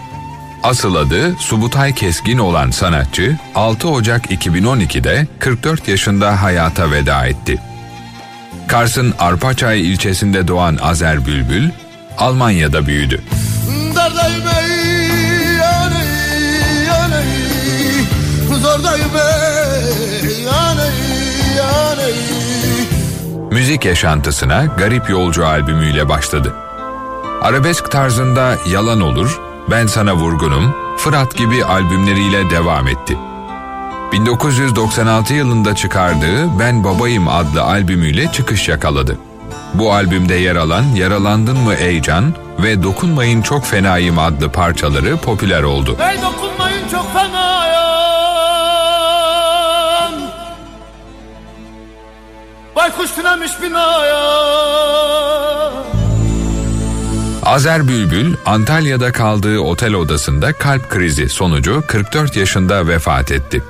Asıl 0.63 0.95
adı 0.95 1.37
Subutay 1.39 1.95
Keskin 1.95 2.39
olan 2.39 2.71
sanatçı 2.71 3.37
6 3.55 3.89
Ocak 3.89 4.31
2012'de 4.33 5.27
44 5.39 5.89
yaşında 5.89 6.43
hayata 6.43 6.91
veda 6.91 7.27
etti. 7.27 7.61
Kars'ın 8.69 9.15
Arpaçay 9.19 9.91
ilçesinde 9.93 10.49
doğan 10.49 10.79
Azer 10.83 11.27
Bülbül, 11.27 11.71
Almanya'da 12.19 12.87
büyüdü. 12.87 13.21
Müzik 23.51 23.85
yaşantısına 23.85 24.65
Garip 24.65 25.11
Yolcu 25.11 25.47
albümüyle 25.47 26.09
başladı. 26.09 26.55
Arabesk 27.43 27.91
tarzında 27.91 28.57
Yalan 28.71 29.01
Olur, 29.01 29.41
Ben 29.71 29.87
Sana 29.87 30.15
Vurgunum, 30.15 30.75
Fırat 30.97 31.37
gibi 31.37 31.65
albümleriyle 31.65 32.51
devam 32.51 32.89
etti. 32.89 33.19
1996 34.13 35.35
yılında 35.35 35.75
çıkardığı 35.75 36.59
Ben 36.59 36.85
Babayım 36.85 37.29
adlı 37.29 37.63
albümüyle 37.63 38.33
çıkış 38.33 38.69
yakaladı. 38.69 39.19
Bu 39.75 39.93
albümde 39.93 40.35
yer 40.35 40.57
alan 40.57 40.83
Yaralandın 40.83 41.57
mı 41.57 41.75
Eycan 41.75 42.35
ve 42.63 42.83
Dokunmayın 42.83 43.43
Çok 43.43 43.67
Fenayım 43.67 44.19
adlı 44.19 44.53
parçaları 44.53 45.17
popüler 45.17 45.63
oldu. 45.63 45.97
Hey 45.99 46.17
dokunmayın 46.23 46.89
çok 46.89 47.13
fenayım 47.13 47.35
Baykuş 52.77 53.11
tünemiş 53.11 53.53
binaya 53.63 54.25
Azer 57.43 57.89
Bülbül 57.89 58.35
Antalya'da 58.47 59.13
kaldığı 59.13 59.59
otel 59.59 59.95
odasında 59.95 60.53
kalp 60.53 60.91
krizi 60.91 61.29
sonucu 61.29 61.83
44 61.89 62.37
yaşında 62.37 62.89
vefat 62.89 63.33
etti. 63.33 63.63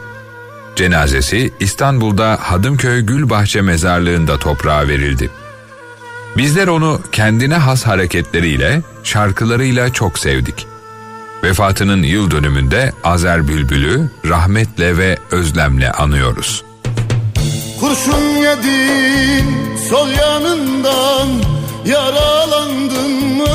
Cenazesi 0.77 1.53
İstanbul'da 1.61 2.39
Hadımköy 2.41 3.01
Gülbahçe 3.01 3.61
mezarlığında 3.61 4.39
toprağa 4.39 4.89
verildi. 4.89 5.31
Bizler 6.37 6.67
onu 6.67 7.01
kendine 7.13 7.55
has 7.55 7.87
hareketleriyle, 7.87 8.83
şarkılarıyla 9.05 9.93
çok 9.93 10.19
sevdik. 10.19 10.67
Vefatının 11.43 12.03
yıl 12.03 12.31
dönümünde 12.31 12.93
Azer 13.05 13.49
Bülbül'ü 13.49 14.11
rahmetle 14.25 14.99
ve 14.99 15.19
özlemle 15.31 15.93
anıyoruz. 15.93 16.65
Kurşun 17.81 18.25
yedin 18.37 19.77
sol 19.91 20.09
yanından 20.09 21.29
yaralandın 21.87 23.13
mı 23.37 23.49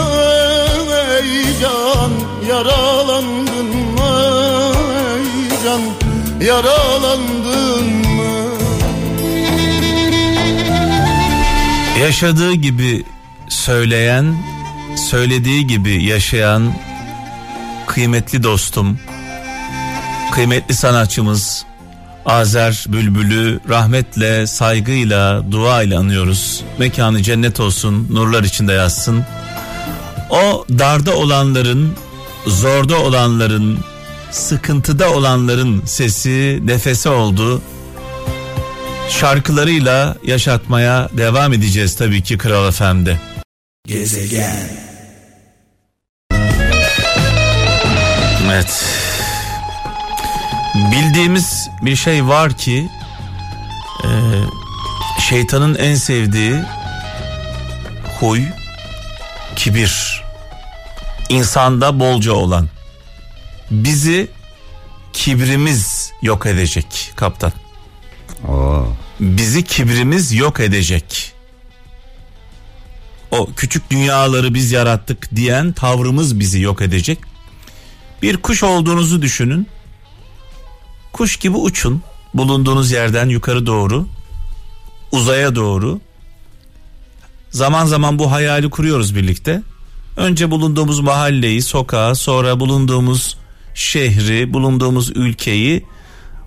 ey 1.22 1.60
can 1.62 2.12
yaralandın 2.50 3.65
mı 3.76 4.34
ey 5.15 5.63
can 5.63 5.82
yaralandın 6.48 7.99
Yaşadığı 12.00 12.54
gibi 12.54 13.04
söyleyen, 13.50 14.36
söylediği 15.10 15.68
gibi 15.68 16.04
yaşayan 16.04 16.74
kıymetli 17.88 18.44
dostum, 18.44 19.00
kıymetli 20.32 20.76
sanatçımız 20.76 21.66
Azer 22.26 22.86
Bülbül'ü 22.88 23.60
rahmetle, 23.70 24.48
saygıyla, 24.48 25.52
dua 25.52 25.84
ile 25.84 25.98
anıyoruz. 25.98 26.64
Mekanı 26.78 27.24
cennet 27.24 27.60
olsun, 27.60 28.08
nurlar 28.12 28.44
içinde 28.44 28.74
yazsın. 28.74 29.26
O 30.30 30.66
darda 30.70 31.16
olanların, 31.16 31.94
zorda 32.48 33.00
olanların, 33.00 33.80
sıkıntıda 34.32 35.12
olanların 35.12 35.82
sesi, 35.86 36.60
nefesi 36.64 37.10
oldu. 37.10 37.62
Şarkılarıyla 39.10 40.15
yaşatmaya 40.24 41.10
devam 41.17 41.54
edeceğiz 41.54 41.95
tabii 41.95 42.24
ki 42.24 42.38
Kral 42.38 42.67
Efendi. 42.67 43.19
Gezegen. 43.88 44.89
Evet. 48.45 48.86
Bildiğimiz 50.76 51.69
bir 51.82 51.95
şey 51.95 52.28
var 52.28 52.58
ki 52.58 52.89
e, 54.04 54.10
şeytanın 55.22 55.76
en 55.76 55.95
sevdiği 55.95 56.56
huy 58.19 58.43
kibir. 59.56 60.24
İnsanda 61.30 62.00
bolca 62.00 62.34
olan. 62.34 62.67
Bizi 63.72 64.28
kibrimiz 65.13 66.12
yok 66.22 66.45
edecek 66.45 67.12
kaptan. 67.15 67.52
Oo. 68.47 68.88
Bizi 69.19 69.63
kibrimiz 69.63 70.34
yok 70.34 70.60
edecek. 70.60 71.34
O 73.32 73.49
küçük 73.56 73.91
dünyaları 73.91 74.54
biz 74.54 74.71
yarattık 74.71 75.36
diyen 75.36 75.71
tavrımız 75.71 76.39
bizi 76.39 76.62
yok 76.62 76.82
edecek. 76.82 77.19
Bir 78.21 78.38
kuş 78.38 78.63
olduğunuzu 78.63 79.21
düşünün. 79.21 79.67
Kuş 81.13 81.38
gibi 81.38 81.58
uçun 81.58 82.02
bulunduğunuz 82.34 82.91
yerden 82.91 83.30
yukarı 83.30 83.65
doğru, 83.65 84.08
uzaya 85.12 85.56
doğru. 85.56 85.99
Zaman 87.49 87.86
zaman 87.86 88.19
bu 88.19 88.32
hayali 88.32 88.69
kuruyoruz 88.69 89.15
birlikte. 89.15 89.62
Önce 90.17 90.52
bulunduğumuz 90.52 90.99
mahalleyi, 90.99 91.62
sokağı, 91.62 92.15
sonra 92.15 92.60
bulunduğumuz 92.60 93.38
şehri, 93.73 94.54
bulunduğumuz 94.54 95.10
ülkeyi 95.15 95.86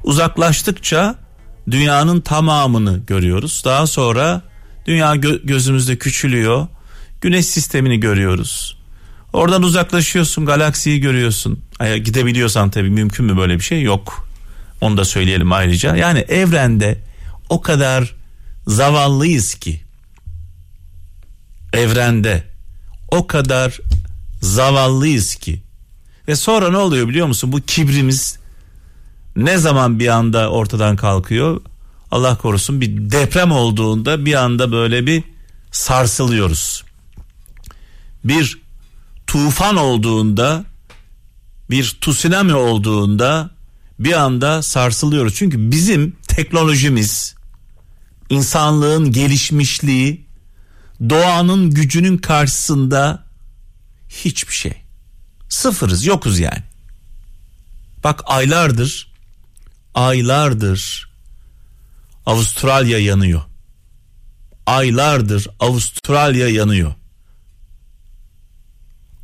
uzaklaştıkça 0.05 1.22
dünyanın 1.71 2.21
tamamını 2.21 2.99
görüyoruz. 3.07 3.63
Daha 3.65 3.87
sonra 3.87 4.43
dünya 4.87 5.15
gö- 5.17 5.47
gözümüzde 5.47 5.99
küçülüyor. 5.99 6.67
Güneş 7.21 7.47
sistemini 7.47 8.01
görüyoruz. 8.01 8.79
Oradan 9.33 9.63
uzaklaşıyorsun, 9.63 10.47
galaksiyi 10.47 11.01
görüyorsun. 11.01 11.61
Ay, 11.79 11.99
gidebiliyorsan 11.99 12.71
tabii 12.71 12.91
mümkün 12.91 13.27
mü 13.27 13.37
böyle 13.37 13.55
bir 13.55 13.65
şey? 13.65 13.83
Yok. 13.83 14.29
Onu 14.81 14.97
da 14.97 15.05
söyleyelim 15.05 15.53
ayrıca. 15.53 15.97
Yani 15.97 16.19
evrende 16.19 16.99
o 17.49 17.63
kadar 17.63 18.15
zavallıyız 18.67 19.55
ki 19.55 19.81
evrende 21.73 22.45
o 23.11 23.27
kadar 23.27 23.79
zavallıyız 24.41 25.35
ki 25.35 25.63
ve 26.29 26.37
sonra 26.37 26.71
ne 26.71 26.77
oluyor 26.77 27.09
biliyor 27.09 27.27
musun? 27.27 27.53
Bu 27.53 27.61
kibrimiz 27.61 28.39
ne 29.37 29.59
zaman 29.59 29.99
bir 29.99 30.09
anda 30.09 30.51
ortadan 30.51 30.97
kalkıyor? 30.97 31.61
Allah 32.11 32.39
korusun 32.39 32.81
bir 32.81 33.11
deprem 33.11 33.53
olduğunda 33.53 34.25
bir 34.25 34.35
anda 34.35 34.73
böyle 34.73 35.07
bir 35.07 35.25
sarsılıyoruz. 35.71 36.85
Bir 38.25 38.59
tufan 39.27 39.77
olduğunda 39.77 40.65
bir 41.71 41.97
tsunami 42.01 42.55
olduğunda 42.55 43.51
bir 43.99 44.13
anda 44.13 44.63
sarsılıyoruz. 44.63 45.35
Çünkü 45.35 45.71
bizim 45.71 46.17
teknolojimiz, 46.29 47.35
insanlığın 48.31 49.13
gelişmişliği, 49.13 50.27
doğanın 51.11 51.71
gücünün 51.71 52.19
karşısında 52.19 53.25
hiçbir 54.09 54.55
şey. 54.55 54.75
Sıfırız, 55.49 56.07
yokuz 56.07 56.39
yani. 56.39 56.63
Bak 58.05 58.21
aylardır 58.25 59.12
aylardır 59.95 61.13
Avustralya 62.27 62.99
yanıyor. 62.99 63.43
Aylardır 64.67 65.49
Avustralya 65.61 66.49
yanıyor. 66.49 66.95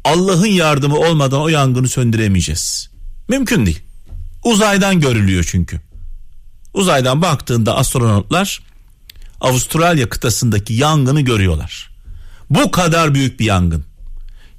Allah'ın 0.05 0.47
yardımı 0.47 0.97
olmadan 0.97 1.41
o 1.41 1.49
yangını 1.49 1.89
söndüremeyeceğiz. 1.89 2.91
Mümkün 3.29 3.67
değil. 3.67 3.83
Uzaydan 4.45 5.01
görülüyor 5.01 5.49
çünkü. 5.51 5.81
Uzaydan 6.75 7.23
baktığında 7.23 7.77
astronotlar 7.77 8.63
Avustralya 9.41 10.09
kıtasındaki 10.09 10.75
yangını 10.75 11.21
görüyorlar. 11.21 11.91
Bu 12.51 12.71
kadar 12.71 13.15
büyük 13.15 13.41
bir 13.41 13.45
yangın. 13.45 13.85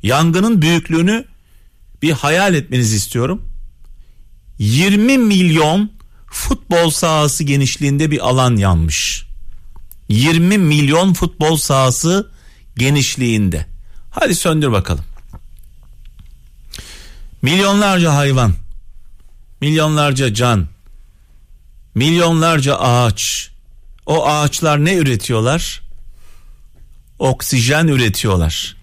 Yangının 0.03 0.61
büyüklüğünü 0.61 1.25
bir 2.01 2.11
hayal 2.11 2.53
etmenizi 2.53 2.95
istiyorum. 2.95 3.41
20 4.59 5.17
milyon 5.17 5.98
futbol 6.31 6.89
sahası 6.89 7.43
genişliğinde 7.43 8.11
bir 8.11 8.27
alan 8.27 8.55
yanmış. 8.55 9.25
20 10.09 10.57
milyon 10.57 11.13
futbol 11.13 11.57
sahası 11.57 12.31
genişliğinde. 12.77 13.65
Hadi 14.11 14.35
söndür 14.35 14.71
bakalım. 14.71 15.05
Milyonlarca 17.41 18.13
hayvan, 18.13 18.53
milyonlarca 19.61 20.33
can, 20.33 20.67
milyonlarca 21.95 22.75
ağaç. 22.75 23.49
O 24.05 24.27
ağaçlar 24.27 24.85
ne 24.85 24.95
üretiyorlar? 24.95 25.81
Oksijen 27.19 27.87
üretiyorlar. 27.87 28.75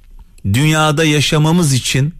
Dünyada 0.44 1.04
yaşamamız 1.04 1.72
için 1.72 2.14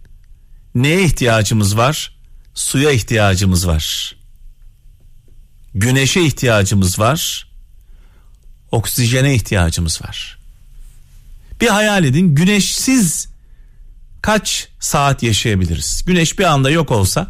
neye 0.75 1.03
ihtiyacımız 1.03 1.77
var? 1.77 2.17
Suya 2.53 2.91
ihtiyacımız 2.91 3.67
var. 3.67 4.16
Güneşe 5.79 6.21
ihtiyacımız 6.21 6.99
var. 6.99 7.47
Oksijene 8.71 9.35
ihtiyacımız 9.35 10.01
var. 10.01 10.37
Bir 11.61 11.67
hayal 11.67 12.03
edin 12.03 12.35
güneşsiz 12.35 13.27
kaç 14.21 14.67
saat 14.79 15.23
yaşayabiliriz? 15.23 16.03
Güneş 16.05 16.39
bir 16.39 16.43
anda 16.43 16.69
yok 16.69 16.91
olsa 16.91 17.27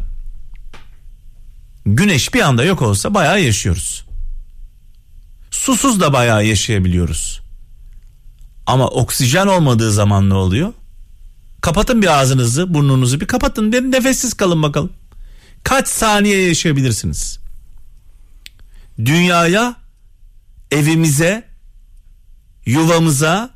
Güneş 1.86 2.34
bir 2.34 2.40
anda 2.40 2.64
yok 2.64 2.82
olsa 2.82 3.14
bayağı 3.14 3.42
yaşıyoruz. 3.42 4.04
Susuz 5.50 6.00
da 6.00 6.12
bayağı 6.12 6.46
yaşayabiliyoruz. 6.46 7.40
Ama 8.66 8.88
oksijen 8.88 9.46
olmadığı 9.46 9.92
zaman 9.92 10.30
ne 10.30 10.34
oluyor? 10.34 10.72
Kapatın 11.60 12.02
bir 12.02 12.20
ağzınızı, 12.20 12.74
burnunuzu 12.74 13.20
bir 13.20 13.26
kapatın. 13.26 13.72
Bir 13.72 13.82
nefessiz 13.82 14.34
kalın 14.34 14.62
bakalım. 14.62 14.92
Kaç 15.64 15.88
saniye 15.88 16.48
yaşayabilirsiniz? 16.48 17.38
Dünyaya, 19.04 19.76
evimize, 20.70 21.44
yuvamıza 22.66 23.50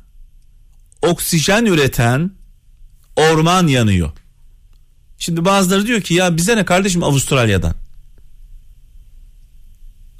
oksijen 1.01 1.65
üreten 1.65 2.31
orman 3.15 3.67
yanıyor. 3.67 4.11
Şimdi 5.17 5.45
bazıları 5.45 5.87
diyor 5.87 6.01
ki 6.01 6.13
ya 6.13 6.37
bize 6.37 6.57
ne 6.57 6.65
kardeşim 6.65 7.03
Avustralya'dan? 7.03 7.75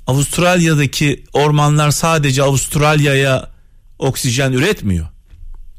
Avustralya'daki 0.08 1.24
ormanlar 1.34 1.92
sadece 1.92 2.44
Avustralya'ya 2.44 3.50
oksijen 4.00 4.52
üretmiyor. 4.52 5.08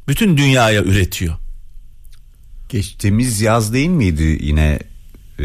Bütün 0.09 0.37
dünyaya 0.37 0.83
üretiyor. 0.83 1.35
Geçtiğimiz 2.68 3.40
yaz 3.40 3.72
değil 3.72 3.88
miydi 3.88 4.38
yine 4.40 4.78
e, 5.38 5.44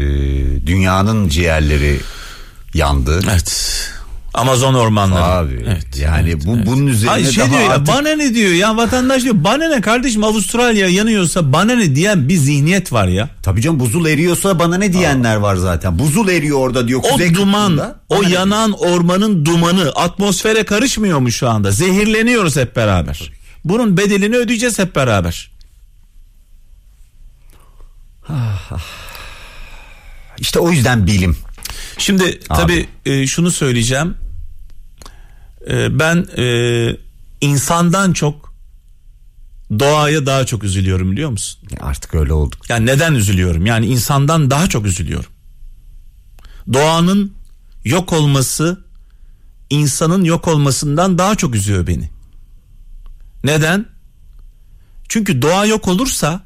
dünyanın 0.66 1.28
ciğerleri 1.28 2.00
yandı. 2.74 3.20
Evet. 3.30 3.76
Amazon 4.34 4.74
ormanları. 4.74 5.24
Abi 5.24 5.64
evet, 5.66 5.98
yani 5.98 6.30
evet, 6.30 6.46
bu 6.46 6.56
evet. 6.56 6.66
bunun 6.66 6.86
üzerine 6.86 7.10
Hayır, 7.10 7.32
şey 7.32 7.44
daha 7.44 7.50
diyor 7.50 7.70
artık... 7.70 7.88
ya 7.88 7.94
bana 7.94 8.16
ne 8.16 8.34
diyor 8.34 8.52
ya 8.52 8.76
vatandaş 8.76 9.22
diyor 9.22 9.34
bana 9.38 9.68
ne 9.68 9.80
kardeşim 9.80 10.24
Avustralya 10.24 10.88
yanıyorsa 10.88 11.52
bana 11.52 11.74
ne 11.74 11.94
diyen 11.94 12.28
bir 12.28 12.36
zihniyet 12.36 12.92
var 12.92 13.08
ya. 13.08 13.28
Tabii 13.42 13.62
canım 13.62 13.80
buzul 13.80 14.06
eriyorsa 14.06 14.58
bana 14.58 14.78
ne 14.78 14.92
diyenler 14.92 15.36
Aa. 15.36 15.42
var 15.42 15.56
zaten. 15.56 15.98
Buzul 15.98 16.28
eriyor 16.28 16.58
orada 16.58 16.88
diyor. 16.88 17.00
O 17.12 17.34
duman 17.34 17.96
o 18.08 18.22
yanan 18.22 18.72
diyor. 18.72 18.90
ormanın 18.90 19.44
dumanı 19.44 19.90
atmosfere 19.90 20.64
karışmıyor 20.64 21.18
mu 21.18 21.30
şu 21.30 21.48
anda? 21.48 21.70
Zehirleniyoruz 21.70 22.56
hep 22.56 22.76
beraber. 22.76 23.32
Bunun 23.64 23.96
bedelini 23.96 24.36
ödeyeceğiz 24.36 24.78
hep 24.78 24.96
beraber. 24.96 25.50
İşte 30.38 30.58
o 30.58 30.70
yüzden 30.70 31.06
bilim. 31.06 31.36
Şimdi 31.98 32.40
tabii 32.40 32.88
e, 33.06 33.26
şunu 33.26 33.50
söyleyeceğim. 33.50 34.16
E, 35.70 35.98
ben 35.98 36.26
e, 36.38 36.96
insandan 37.40 38.12
çok 38.12 38.54
doğaya 39.78 40.26
daha 40.26 40.46
çok 40.46 40.64
üzülüyorum 40.64 41.12
biliyor 41.12 41.30
musun? 41.30 41.60
Artık 41.80 42.14
öyle 42.14 42.32
olduk. 42.32 42.70
Yani 42.70 42.86
neden 42.86 43.14
üzülüyorum? 43.14 43.66
Yani 43.66 43.86
insandan 43.86 44.50
daha 44.50 44.68
çok 44.68 44.86
üzülüyorum. 44.86 45.30
Doğanın 46.72 47.32
yok 47.84 48.12
olması 48.12 48.84
insanın 49.70 50.24
yok 50.24 50.48
olmasından 50.48 51.18
daha 51.18 51.34
çok 51.34 51.54
üzüyor 51.54 51.86
beni. 51.86 52.10
Neden? 53.44 53.86
Çünkü 55.08 55.42
doğa 55.42 55.66
yok 55.66 55.88
olursa 55.88 56.42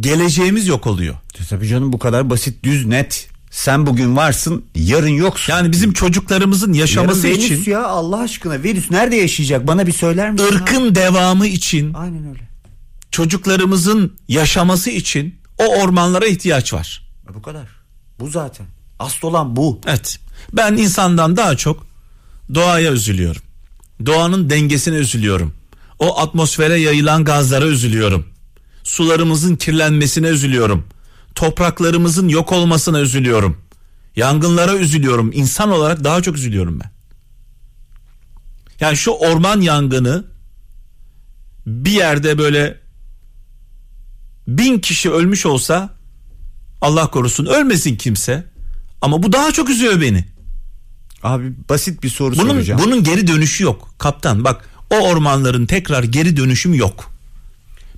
geleceğimiz 0.00 0.66
yok 0.66 0.86
oluyor. 0.86 1.14
Tabii 1.48 1.68
canım 1.68 1.92
bu 1.92 1.98
kadar 1.98 2.30
basit 2.30 2.64
düz 2.64 2.86
net 2.86 3.28
sen 3.50 3.86
bugün 3.86 4.16
varsın 4.16 4.64
yarın 4.74 5.08
yoksun. 5.08 5.52
Yani 5.52 5.72
bizim 5.72 5.92
çocuklarımızın 5.92 6.72
yaşaması 6.72 7.28
yarın 7.28 7.38
için. 7.38 7.54
Venüs 7.54 7.68
ya 7.68 7.86
Allah 7.86 8.18
aşkına 8.20 8.62
Venüs 8.62 8.90
nerede 8.90 9.16
yaşayacak 9.16 9.66
bana 9.66 9.86
bir 9.86 9.92
söyler 9.92 10.30
misin? 10.30 10.46
Irkın 10.52 10.86
abi? 10.88 10.94
devamı 10.94 11.46
için. 11.46 11.94
Aynen 11.94 12.28
öyle. 12.28 12.48
Çocuklarımızın 13.10 14.16
yaşaması 14.28 14.90
için 14.90 15.34
o 15.58 15.64
ormanlara 15.64 16.26
ihtiyaç 16.26 16.72
var. 16.72 17.08
E 17.30 17.34
bu 17.34 17.42
kadar. 17.42 17.66
Bu 18.20 18.28
zaten. 18.28 18.66
Asıl 18.98 19.28
olan 19.28 19.56
bu. 19.56 19.80
Evet. 19.86 20.18
Ben 20.52 20.72
insandan 20.72 21.36
daha 21.36 21.56
çok 21.56 21.86
doğaya 22.54 22.92
üzülüyorum. 22.92 23.42
Doğanın 24.06 24.50
dengesine 24.50 24.96
üzülüyorum. 24.96 25.54
O 25.98 26.20
atmosfere 26.20 26.80
yayılan 26.80 27.24
gazlara 27.24 27.66
üzülüyorum. 27.66 28.26
Sularımızın 28.84 29.56
kirlenmesine 29.56 30.26
üzülüyorum 30.26 30.84
topraklarımızın 31.36 32.28
yok 32.28 32.52
olmasına 32.52 33.00
üzülüyorum. 33.00 33.60
Yangınlara 34.16 34.76
üzülüyorum. 34.76 35.30
İnsan 35.32 35.70
olarak 35.70 36.04
daha 36.04 36.22
çok 36.22 36.36
üzülüyorum 36.36 36.80
ben. 36.80 36.90
Yani 38.80 38.96
şu 38.96 39.10
orman 39.10 39.60
yangını 39.60 40.24
bir 41.66 41.90
yerde 41.90 42.38
böyle 42.38 42.80
bin 44.48 44.78
kişi 44.78 45.10
ölmüş 45.10 45.46
olsa 45.46 45.90
Allah 46.80 47.10
korusun 47.10 47.46
ölmesin 47.46 47.96
kimse 47.96 48.44
ama 49.00 49.22
bu 49.22 49.32
daha 49.32 49.52
çok 49.52 49.70
üzüyor 49.70 50.00
beni. 50.00 50.24
Abi 51.22 51.52
basit 51.68 52.02
bir 52.02 52.08
soru 52.08 52.36
bunun, 52.36 52.50
soracağım. 52.50 52.80
Bunun 52.84 53.04
geri 53.04 53.26
dönüşü 53.26 53.64
yok 53.64 53.94
kaptan 53.98 54.44
bak 54.44 54.68
o 54.90 54.96
ormanların 54.96 55.66
tekrar 55.66 56.02
geri 56.02 56.36
dönüşüm 56.36 56.74
yok. 56.74 57.10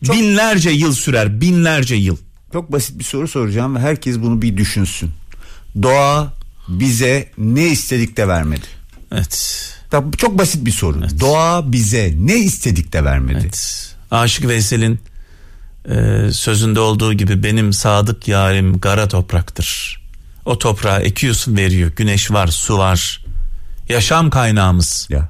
Çok... 0.06 0.16
Binlerce 0.16 0.70
yıl 0.70 0.92
sürer 0.92 1.40
binlerce 1.40 1.94
yıl. 1.94 2.16
Çok 2.52 2.72
basit 2.72 2.98
bir 2.98 3.04
soru 3.04 3.28
soracağım 3.28 3.76
ve 3.76 3.80
herkes 3.80 4.18
bunu 4.18 4.42
bir 4.42 4.56
düşünsün. 4.56 5.10
Doğa 5.82 6.32
bize 6.68 7.30
ne 7.38 7.66
istedik 7.66 8.16
de 8.16 8.28
vermedi. 8.28 8.66
Evet. 9.12 9.64
Çok 10.18 10.38
basit 10.38 10.66
bir 10.66 10.70
soru. 10.70 10.98
Evet. 10.98 11.20
Doğa 11.20 11.72
bize 11.72 12.14
ne 12.18 12.38
istedik 12.38 12.92
de 12.92 13.04
vermedi. 13.04 13.38
Evet. 13.42 13.94
Aşık 14.10 14.48
Veysel'in 14.48 15.00
e, 15.90 16.28
sözünde 16.32 16.80
olduğu 16.80 17.14
gibi 17.14 17.42
benim 17.42 17.72
sadık 17.72 18.28
yarim 18.28 18.78
kara 18.78 19.08
topraktır. 19.08 20.00
O 20.44 20.58
toprağa 20.58 21.00
ekiyorsun 21.00 21.56
veriyor. 21.56 21.92
Güneş 21.96 22.30
var, 22.30 22.46
su 22.46 22.78
var. 22.78 23.24
Yaşam 23.88 24.30
kaynağımız. 24.30 25.06
Ya. 25.10 25.28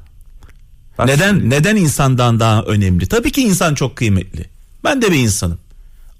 Bak 0.99 1.07
neden 1.07 1.35
şimdi. 1.35 1.51
neden 1.51 1.77
insandan 1.77 2.41
daha 2.41 2.63
önemli? 2.63 3.07
Tabii 3.07 3.33
ki 3.33 3.43
insan 3.43 3.75
çok 3.75 3.97
kıymetli. 3.97 4.47
Ben 4.85 5.03
de 5.03 5.13
bir 5.13 5.19
insanım. 5.19 5.59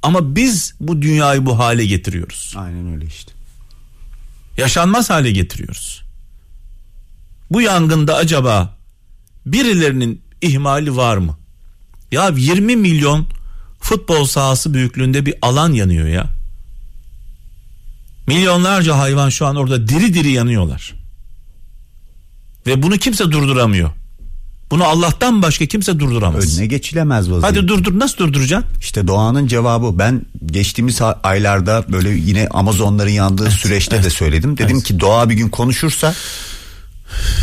Ama 0.03 0.37
biz 0.37 0.75
bu 0.81 1.03
dünyayı 1.03 1.47
bu 1.47 1.59
hale 1.59 1.87
getiriyoruz. 1.87 2.55
Aynen 2.57 2.93
öyle 2.95 3.07
işte. 3.07 3.33
Yaşanmaz 4.57 5.11
hale 5.11 5.31
getiriyoruz. 5.31 6.03
Bu 7.51 7.61
yangında 7.63 8.17
acaba 8.17 8.77
birilerinin 9.47 10.23
ihmali 10.41 10.97
var 10.97 11.17
mı? 11.17 11.39
Ya 12.13 12.29
20 12.29 12.77
milyon 12.77 13.27
futbol 13.81 14.25
sahası 14.25 14.75
büyüklüğünde 14.75 15.27
bir 15.27 15.35
alan 15.43 15.73
yanıyor 15.73 16.07
ya. 16.09 16.39
Milyonlarca 18.27 18.99
hayvan 18.99 19.29
şu 19.29 19.47
an 19.47 19.57
orada 19.57 19.89
diri 19.89 20.15
diri 20.15 20.31
yanıyorlar. 20.31 20.95
Ve 22.67 22.83
bunu 22.83 22.97
kimse 22.99 23.25
durduramıyor. 23.25 23.91
Bunu 24.71 24.85
Allah'tan 24.85 25.43
başka 25.43 25.67
kimse 25.67 25.99
durduramaz. 26.01 26.59
Önüne 26.59 26.67
geçilemez 26.67 27.31
vaziyet. 27.31 27.45
Hadi 27.45 27.69
durdur 27.69 27.99
nasıl 27.99 28.19
durduracaksın? 28.19 28.71
İşte 28.81 29.07
doğanın 29.07 29.47
cevabı. 29.47 29.99
Ben 29.99 30.23
geçtiğimiz 30.47 31.01
aylarda 31.23 31.85
böyle 31.93 32.11
yine 32.11 32.49
Amazonların 32.51 33.11
yandığı 33.11 33.43
evet, 33.43 33.53
süreçte 33.53 33.97
evet, 33.97 34.05
de 34.05 34.11
söyledim. 34.11 34.59
Dedim 34.59 34.77
evet. 34.77 34.85
ki 34.87 35.01
doğa 35.01 35.31
bir 35.31 35.35
gün 35.35 35.49
konuşursa 35.49 36.15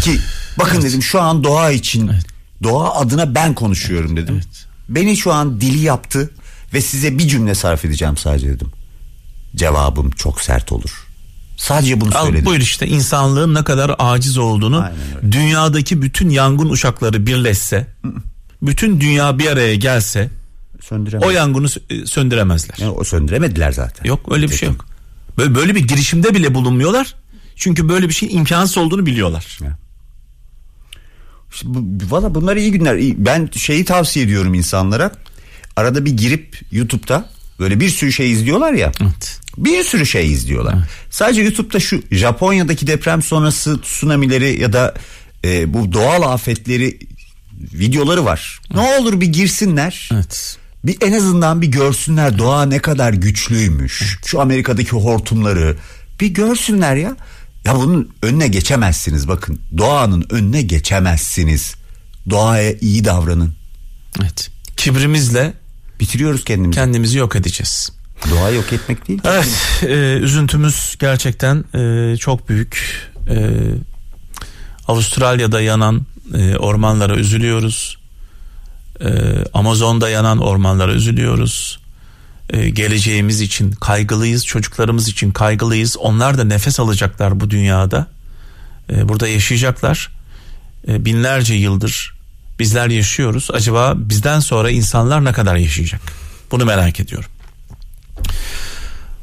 ki 0.04 0.20
bakın 0.60 0.76
evet. 0.76 0.90
dedim 0.90 1.04
şu 1.04 1.22
an 1.22 1.44
doğa 1.44 1.72
için 1.72 2.08
evet. 2.08 2.26
doğa 2.64 2.96
adına 2.96 3.36
ben 3.36 3.54
konuşuyorum 3.56 4.18
dedim. 4.18 4.36
Evet. 4.36 4.66
Beni 4.90 5.18
şu 5.18 5.34
an 5.34 5.62
dili 5.62 5.80
yaptı 5.80 6.30
ve 6.74 6.82
size 6.82 7.18
bir 7.18 7.28
cümle 7.28 7.56
sarf 7.56 7.86
edeceğim 7.86 8.18
sadece 8.18 8.48
dedim. 8.48 8.68
Cevabım 9.56 10.12
çok 10.12 10.42
sert 10.42 10.72
olur. 10.72 11.05
Sadece 11.58 12.02
bunu 12.02 12.18
Al, 12.18 12.26
söyledim. 12.26 12.46
Buyur 12.46 12.62
işte 12.62 12.88
insanlığın 12.88 13.54
ne 13.54 13.64
kadar 13.64 13.96
aciz 14.00 14.38
olduğunu 14.38 14.86
dünyadaki 15.32 16.02
bütün 16.02 16.30
yangın 16.30 16.70
uçakları 16.70 17.26
birleşse 17.26 17.88
bütün 18.62 19.02
dünya 19.02 19.40
bir 19.40 19.48
araya 19.48 19.76
gelse 19.76 20.30
o 21.22 21.30
yangını 21.30 21.68
e, 21.90 22.06
söndüremezler. 22.06 22.76
Yani 22.80 22.92
o 22.92 23.04
söndüremediler 23.04 23.72
zaten. 23.72 24.06
Yok 24.06 24.32
öyle 24.32 24.50
bir 24.50 24.56
şey 24.56 24.70
yok. 24.70 24.86
Böyle, 25.38 25.56
böyle 25.56 25.76
bir 25.76 25.88
girişimde 25.88 26.36
bile 26.36 26.54
bulunmuyorlar. 26.54 27.16
Çünkü 27.56 27.90
böyle 27.90 28.10
bir 28.10 28.14
şey 28.14 28.34
imkansız 28.34 28.78
olduğunu 28.78 29.06
biliyorlar. 29.06 29.60
Ya. 29.64 29.78
İşte 31.54 31.68
bu, 31.70 32.12
valla 32.16 32.36
bunlar 32.36 32.56
iyi 32.56 32.72
günler. 32.72 32.98
Ben 33.18 33.50
şeyi 33.56 33.86
tavsiye 33.86 34.26
ediyorum 34.26 34.54
insanlara. 34.54 35.12
Arada 35.76 36.06
bir 36.06 36.12
girip 36.12 36.62
YouTube'da 36.72 37.30
böyle 37.60 37.80
bir 37.80 37.90
sürü 37.90 38.14
şey 38.14 38.32
izliyorlar 38.32 38.74
ya. 38.74 38.92
Evet. 39.02 39.40
Bir 39.58 39.84
sürü 39.84 40.06
şey 40.06 40.32
izliyorlar. 40.32 40.74
Evet. 40.74 40.90
Sadece 41.10 41.42
YouTube'da 41.42 41.80
şu 41.80 42.02
Japonya'daki 42.12 42.88
deprem 42.88 43.22
sonrası 43.22 43.82
tsunamileri 43.82 44.62
ya 44.62 44.74
da 44.74 44.94
e, 45.46 45.74
bu 45.74 45.94
doğal 45.94 46.22
afetleri 46.22 47.00
videoları 47.74 48.26
var. 48.26 48.60
Evet. 48.68 48.76
Ne 48.76 48.82
olur 48.82 49.22
bir 49.22 49.28
girsinler. 49.28 50.10
Evet. 50.14 50.58
Bir 50.84 50.98
en 51.02 51.14
azından 51.14 51.62
bir 51.62 51.68
görsünler 51.68 52.38
doğa 52.38 52.66
ne 52.66 52.80
kadar 52.80 53.14
güçlüymüş. 53.14 54.02
Evet. 54.02 54.26
Şu 54.26 54.42
Amerika'daki 54.42 54.92
hortumları 54.92 55.78
bir 56.22 56.28
görsünler 56.28 56.96
ya. 56.96 57.16
Ya 57.66 57.76
bunun 57.76 58.10
önüne 58.22 58.48
geçemezsiniz 58.48 59.28
bakın. 59.28 59.60
Doğanın 59.78 60.26
önüne 60.30 60.62
geçemezsiniz. 60.62 61.76
Doğaya 62.30 62.74
iyi 62.74 63.06
davranın. 63.06 63.56
Evet. 64.22 64.50
Kibrimizle 64.78 65.54
bitiriyoruz 66.00 66.44
kendimizi. 66.44 66.76
Kendimizi 66.80 67.18
yok 67.18 67.36
edeceğiz. 67.36 67.92
Doğa 68.32 68.50
yok 68.50 68.74
etmek 68.74 69.08
değil. 69.08 69.20
Evet, 69.24 69.84
e, 69.84 70.20
üzüntümüz 70.22 70.96
gerçekten 71.00 71.64
e, 71.76 72.18
çok 72.18 72.50
büyük. 72.50 73.02
E, 73.30 73.60
Avustralya'da 74.88 75.62
yanan 75.62 76.06
e, 76.34 76.58
ormanlara 76.58 77.16
üzülüyoruz. 77.16 77.98
E, 79.02 79.10
Amazon'da 79.54 80.10
yanan 80.10 80.38
ormanlara 80.40 80.94
üzülüyoruz. 80.94 81.80
E, 82.50 82.70
geleceğimiz 82.70 83.42
için 83.42 83.72
kaygılıyız, 83.72 84.46
çocuklarımız 84.46 85.08
için 85.08 85.32
kaygılıyız. 85.32 85.98
Onlar 85.98 86.38
da 86.38 86.44
nefes 86.44 86.80
alacaklar 86.80 87.40
bu 87.40 87.50
dünyada. 87.50 88.08
E, 88.90 89.10
burada 89.10 89.28
yaşayacaklar. 89.28 90.12
E, 90.88 91.06
binlerce 91.06 91.54
yıldır 91.54 92.15
bizler 92.60 92.90
yaşıyoruz. 92.90 93.50
Acaba 93.54 93.94
bizden 93.98 94.40
sonra 94.40 94.70
insanlar 94.70 95.26
ne 95.26 95.32
kadar 95.32 95.56
yaşayacak? 95.56 96.02
Bunu 96.52 96.66
merak 96.66 97.00
ediyorum. 97.00 97.30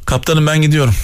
Kaptanım 0.04 0.46
ben 0.46 0.62
gidiyorum. 0.62 0.94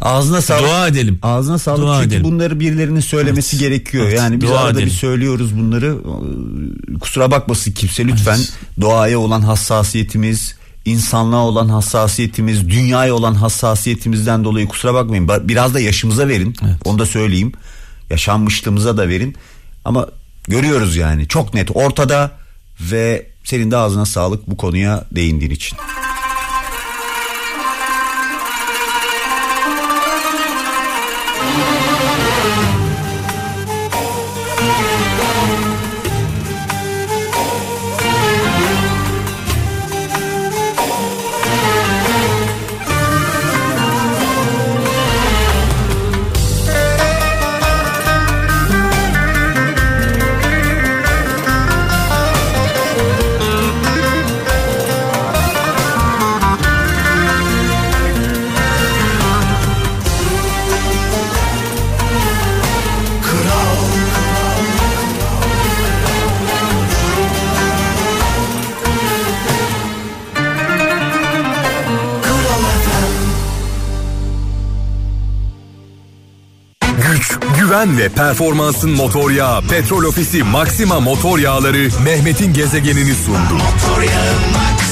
Ağzına 0.00 0.42
sağlık. 0.42 0.62
Dua 0.68 0.88
edelim. 0.88 1.18
Ağzına 1.22 1.58
sağlık. 1.58 1.82
Dua 1.82 2.02
Çünkü 2.02 2.14
edelim. 2.14 2.24
bunları 2.32 2.60
birilerinin 2.60 3.00
söylemesi 3.00 3.56
evet. 3.56 3.68
gerekiyor. 3.68 4.04
Evet. 4.04 4.18
Yani 4.18 4.40
biz 4.40 4.48
Dua 4.48 4.58
arada 4.58 4.70
edelim. 4.70 4.86
bir 4.86 4.92
söylüyoruz 4.92 5.58
bunları. 5.58 5.96
Kusura 7.00 7.30
bakmasın 7.30 7.72
kimse 7.72 8.06
lütfen. 8.06 8.36
Evet. 8.36 8.52
Doğaya 8.80 9.18
olan 9.18 9.40
hassasiyetimiz, 9.40 10.56
insanlığa 10.84 11.44
olan 11.44 11.68
hassasiyetimiz, 11.68 12.68
dünyaya 12.68 13.14
olan 13.14 13.34
hassasiyetimizden 13.34 14.44
dolayı 14.44 14.68
kusura 14.68 14.94
bakmayın. 14.94 15.28
Biraz 15.28 15.74
da 15.74 15.80
yaşımıza 15.80 16.28
verin. 16.28 16.56
Evet. 16.64 16.76
Onu 16.84 16.98
da 16.98 17.06
söyleyeyim. 17.06 17.52
Yaşanmışlığımıza 18.10 18.96
da 18.96 19.08
verin. 19.08 19.36
Ama 19.84 20.06
görüyoruz 20.48 20.96
yani 20.96 21.28
çok 21.28 21.54
net 21.54 21.76
ortada 21.76 22.30
ve 22.80 23.26
senin 23.44 23.70
de 23.70 23.76
ağzına 23.76 24.06
sağlık 24.06 24.50
bu 24.50 24.56
konuya 24.56 25.04
değindiğin 25.12 25.50
için. 25.50 25.78
Ve 78.00 78.08
performansın 78.08 78.90
motor 78.90 79.30
yağı 79.30 79.62
Petrol 79.62 80.04
Ofisi 80.04 80.42
Maxima 80.42 81.00
Motor 81.00 81.38
Yağları 81.38 81.88
Mehmet'in 82.04 82.52
gezegenini 82.52 83.14
sundu. 83.14 83.54
Motor 83.54 84.02
yağı. 84.02 84.89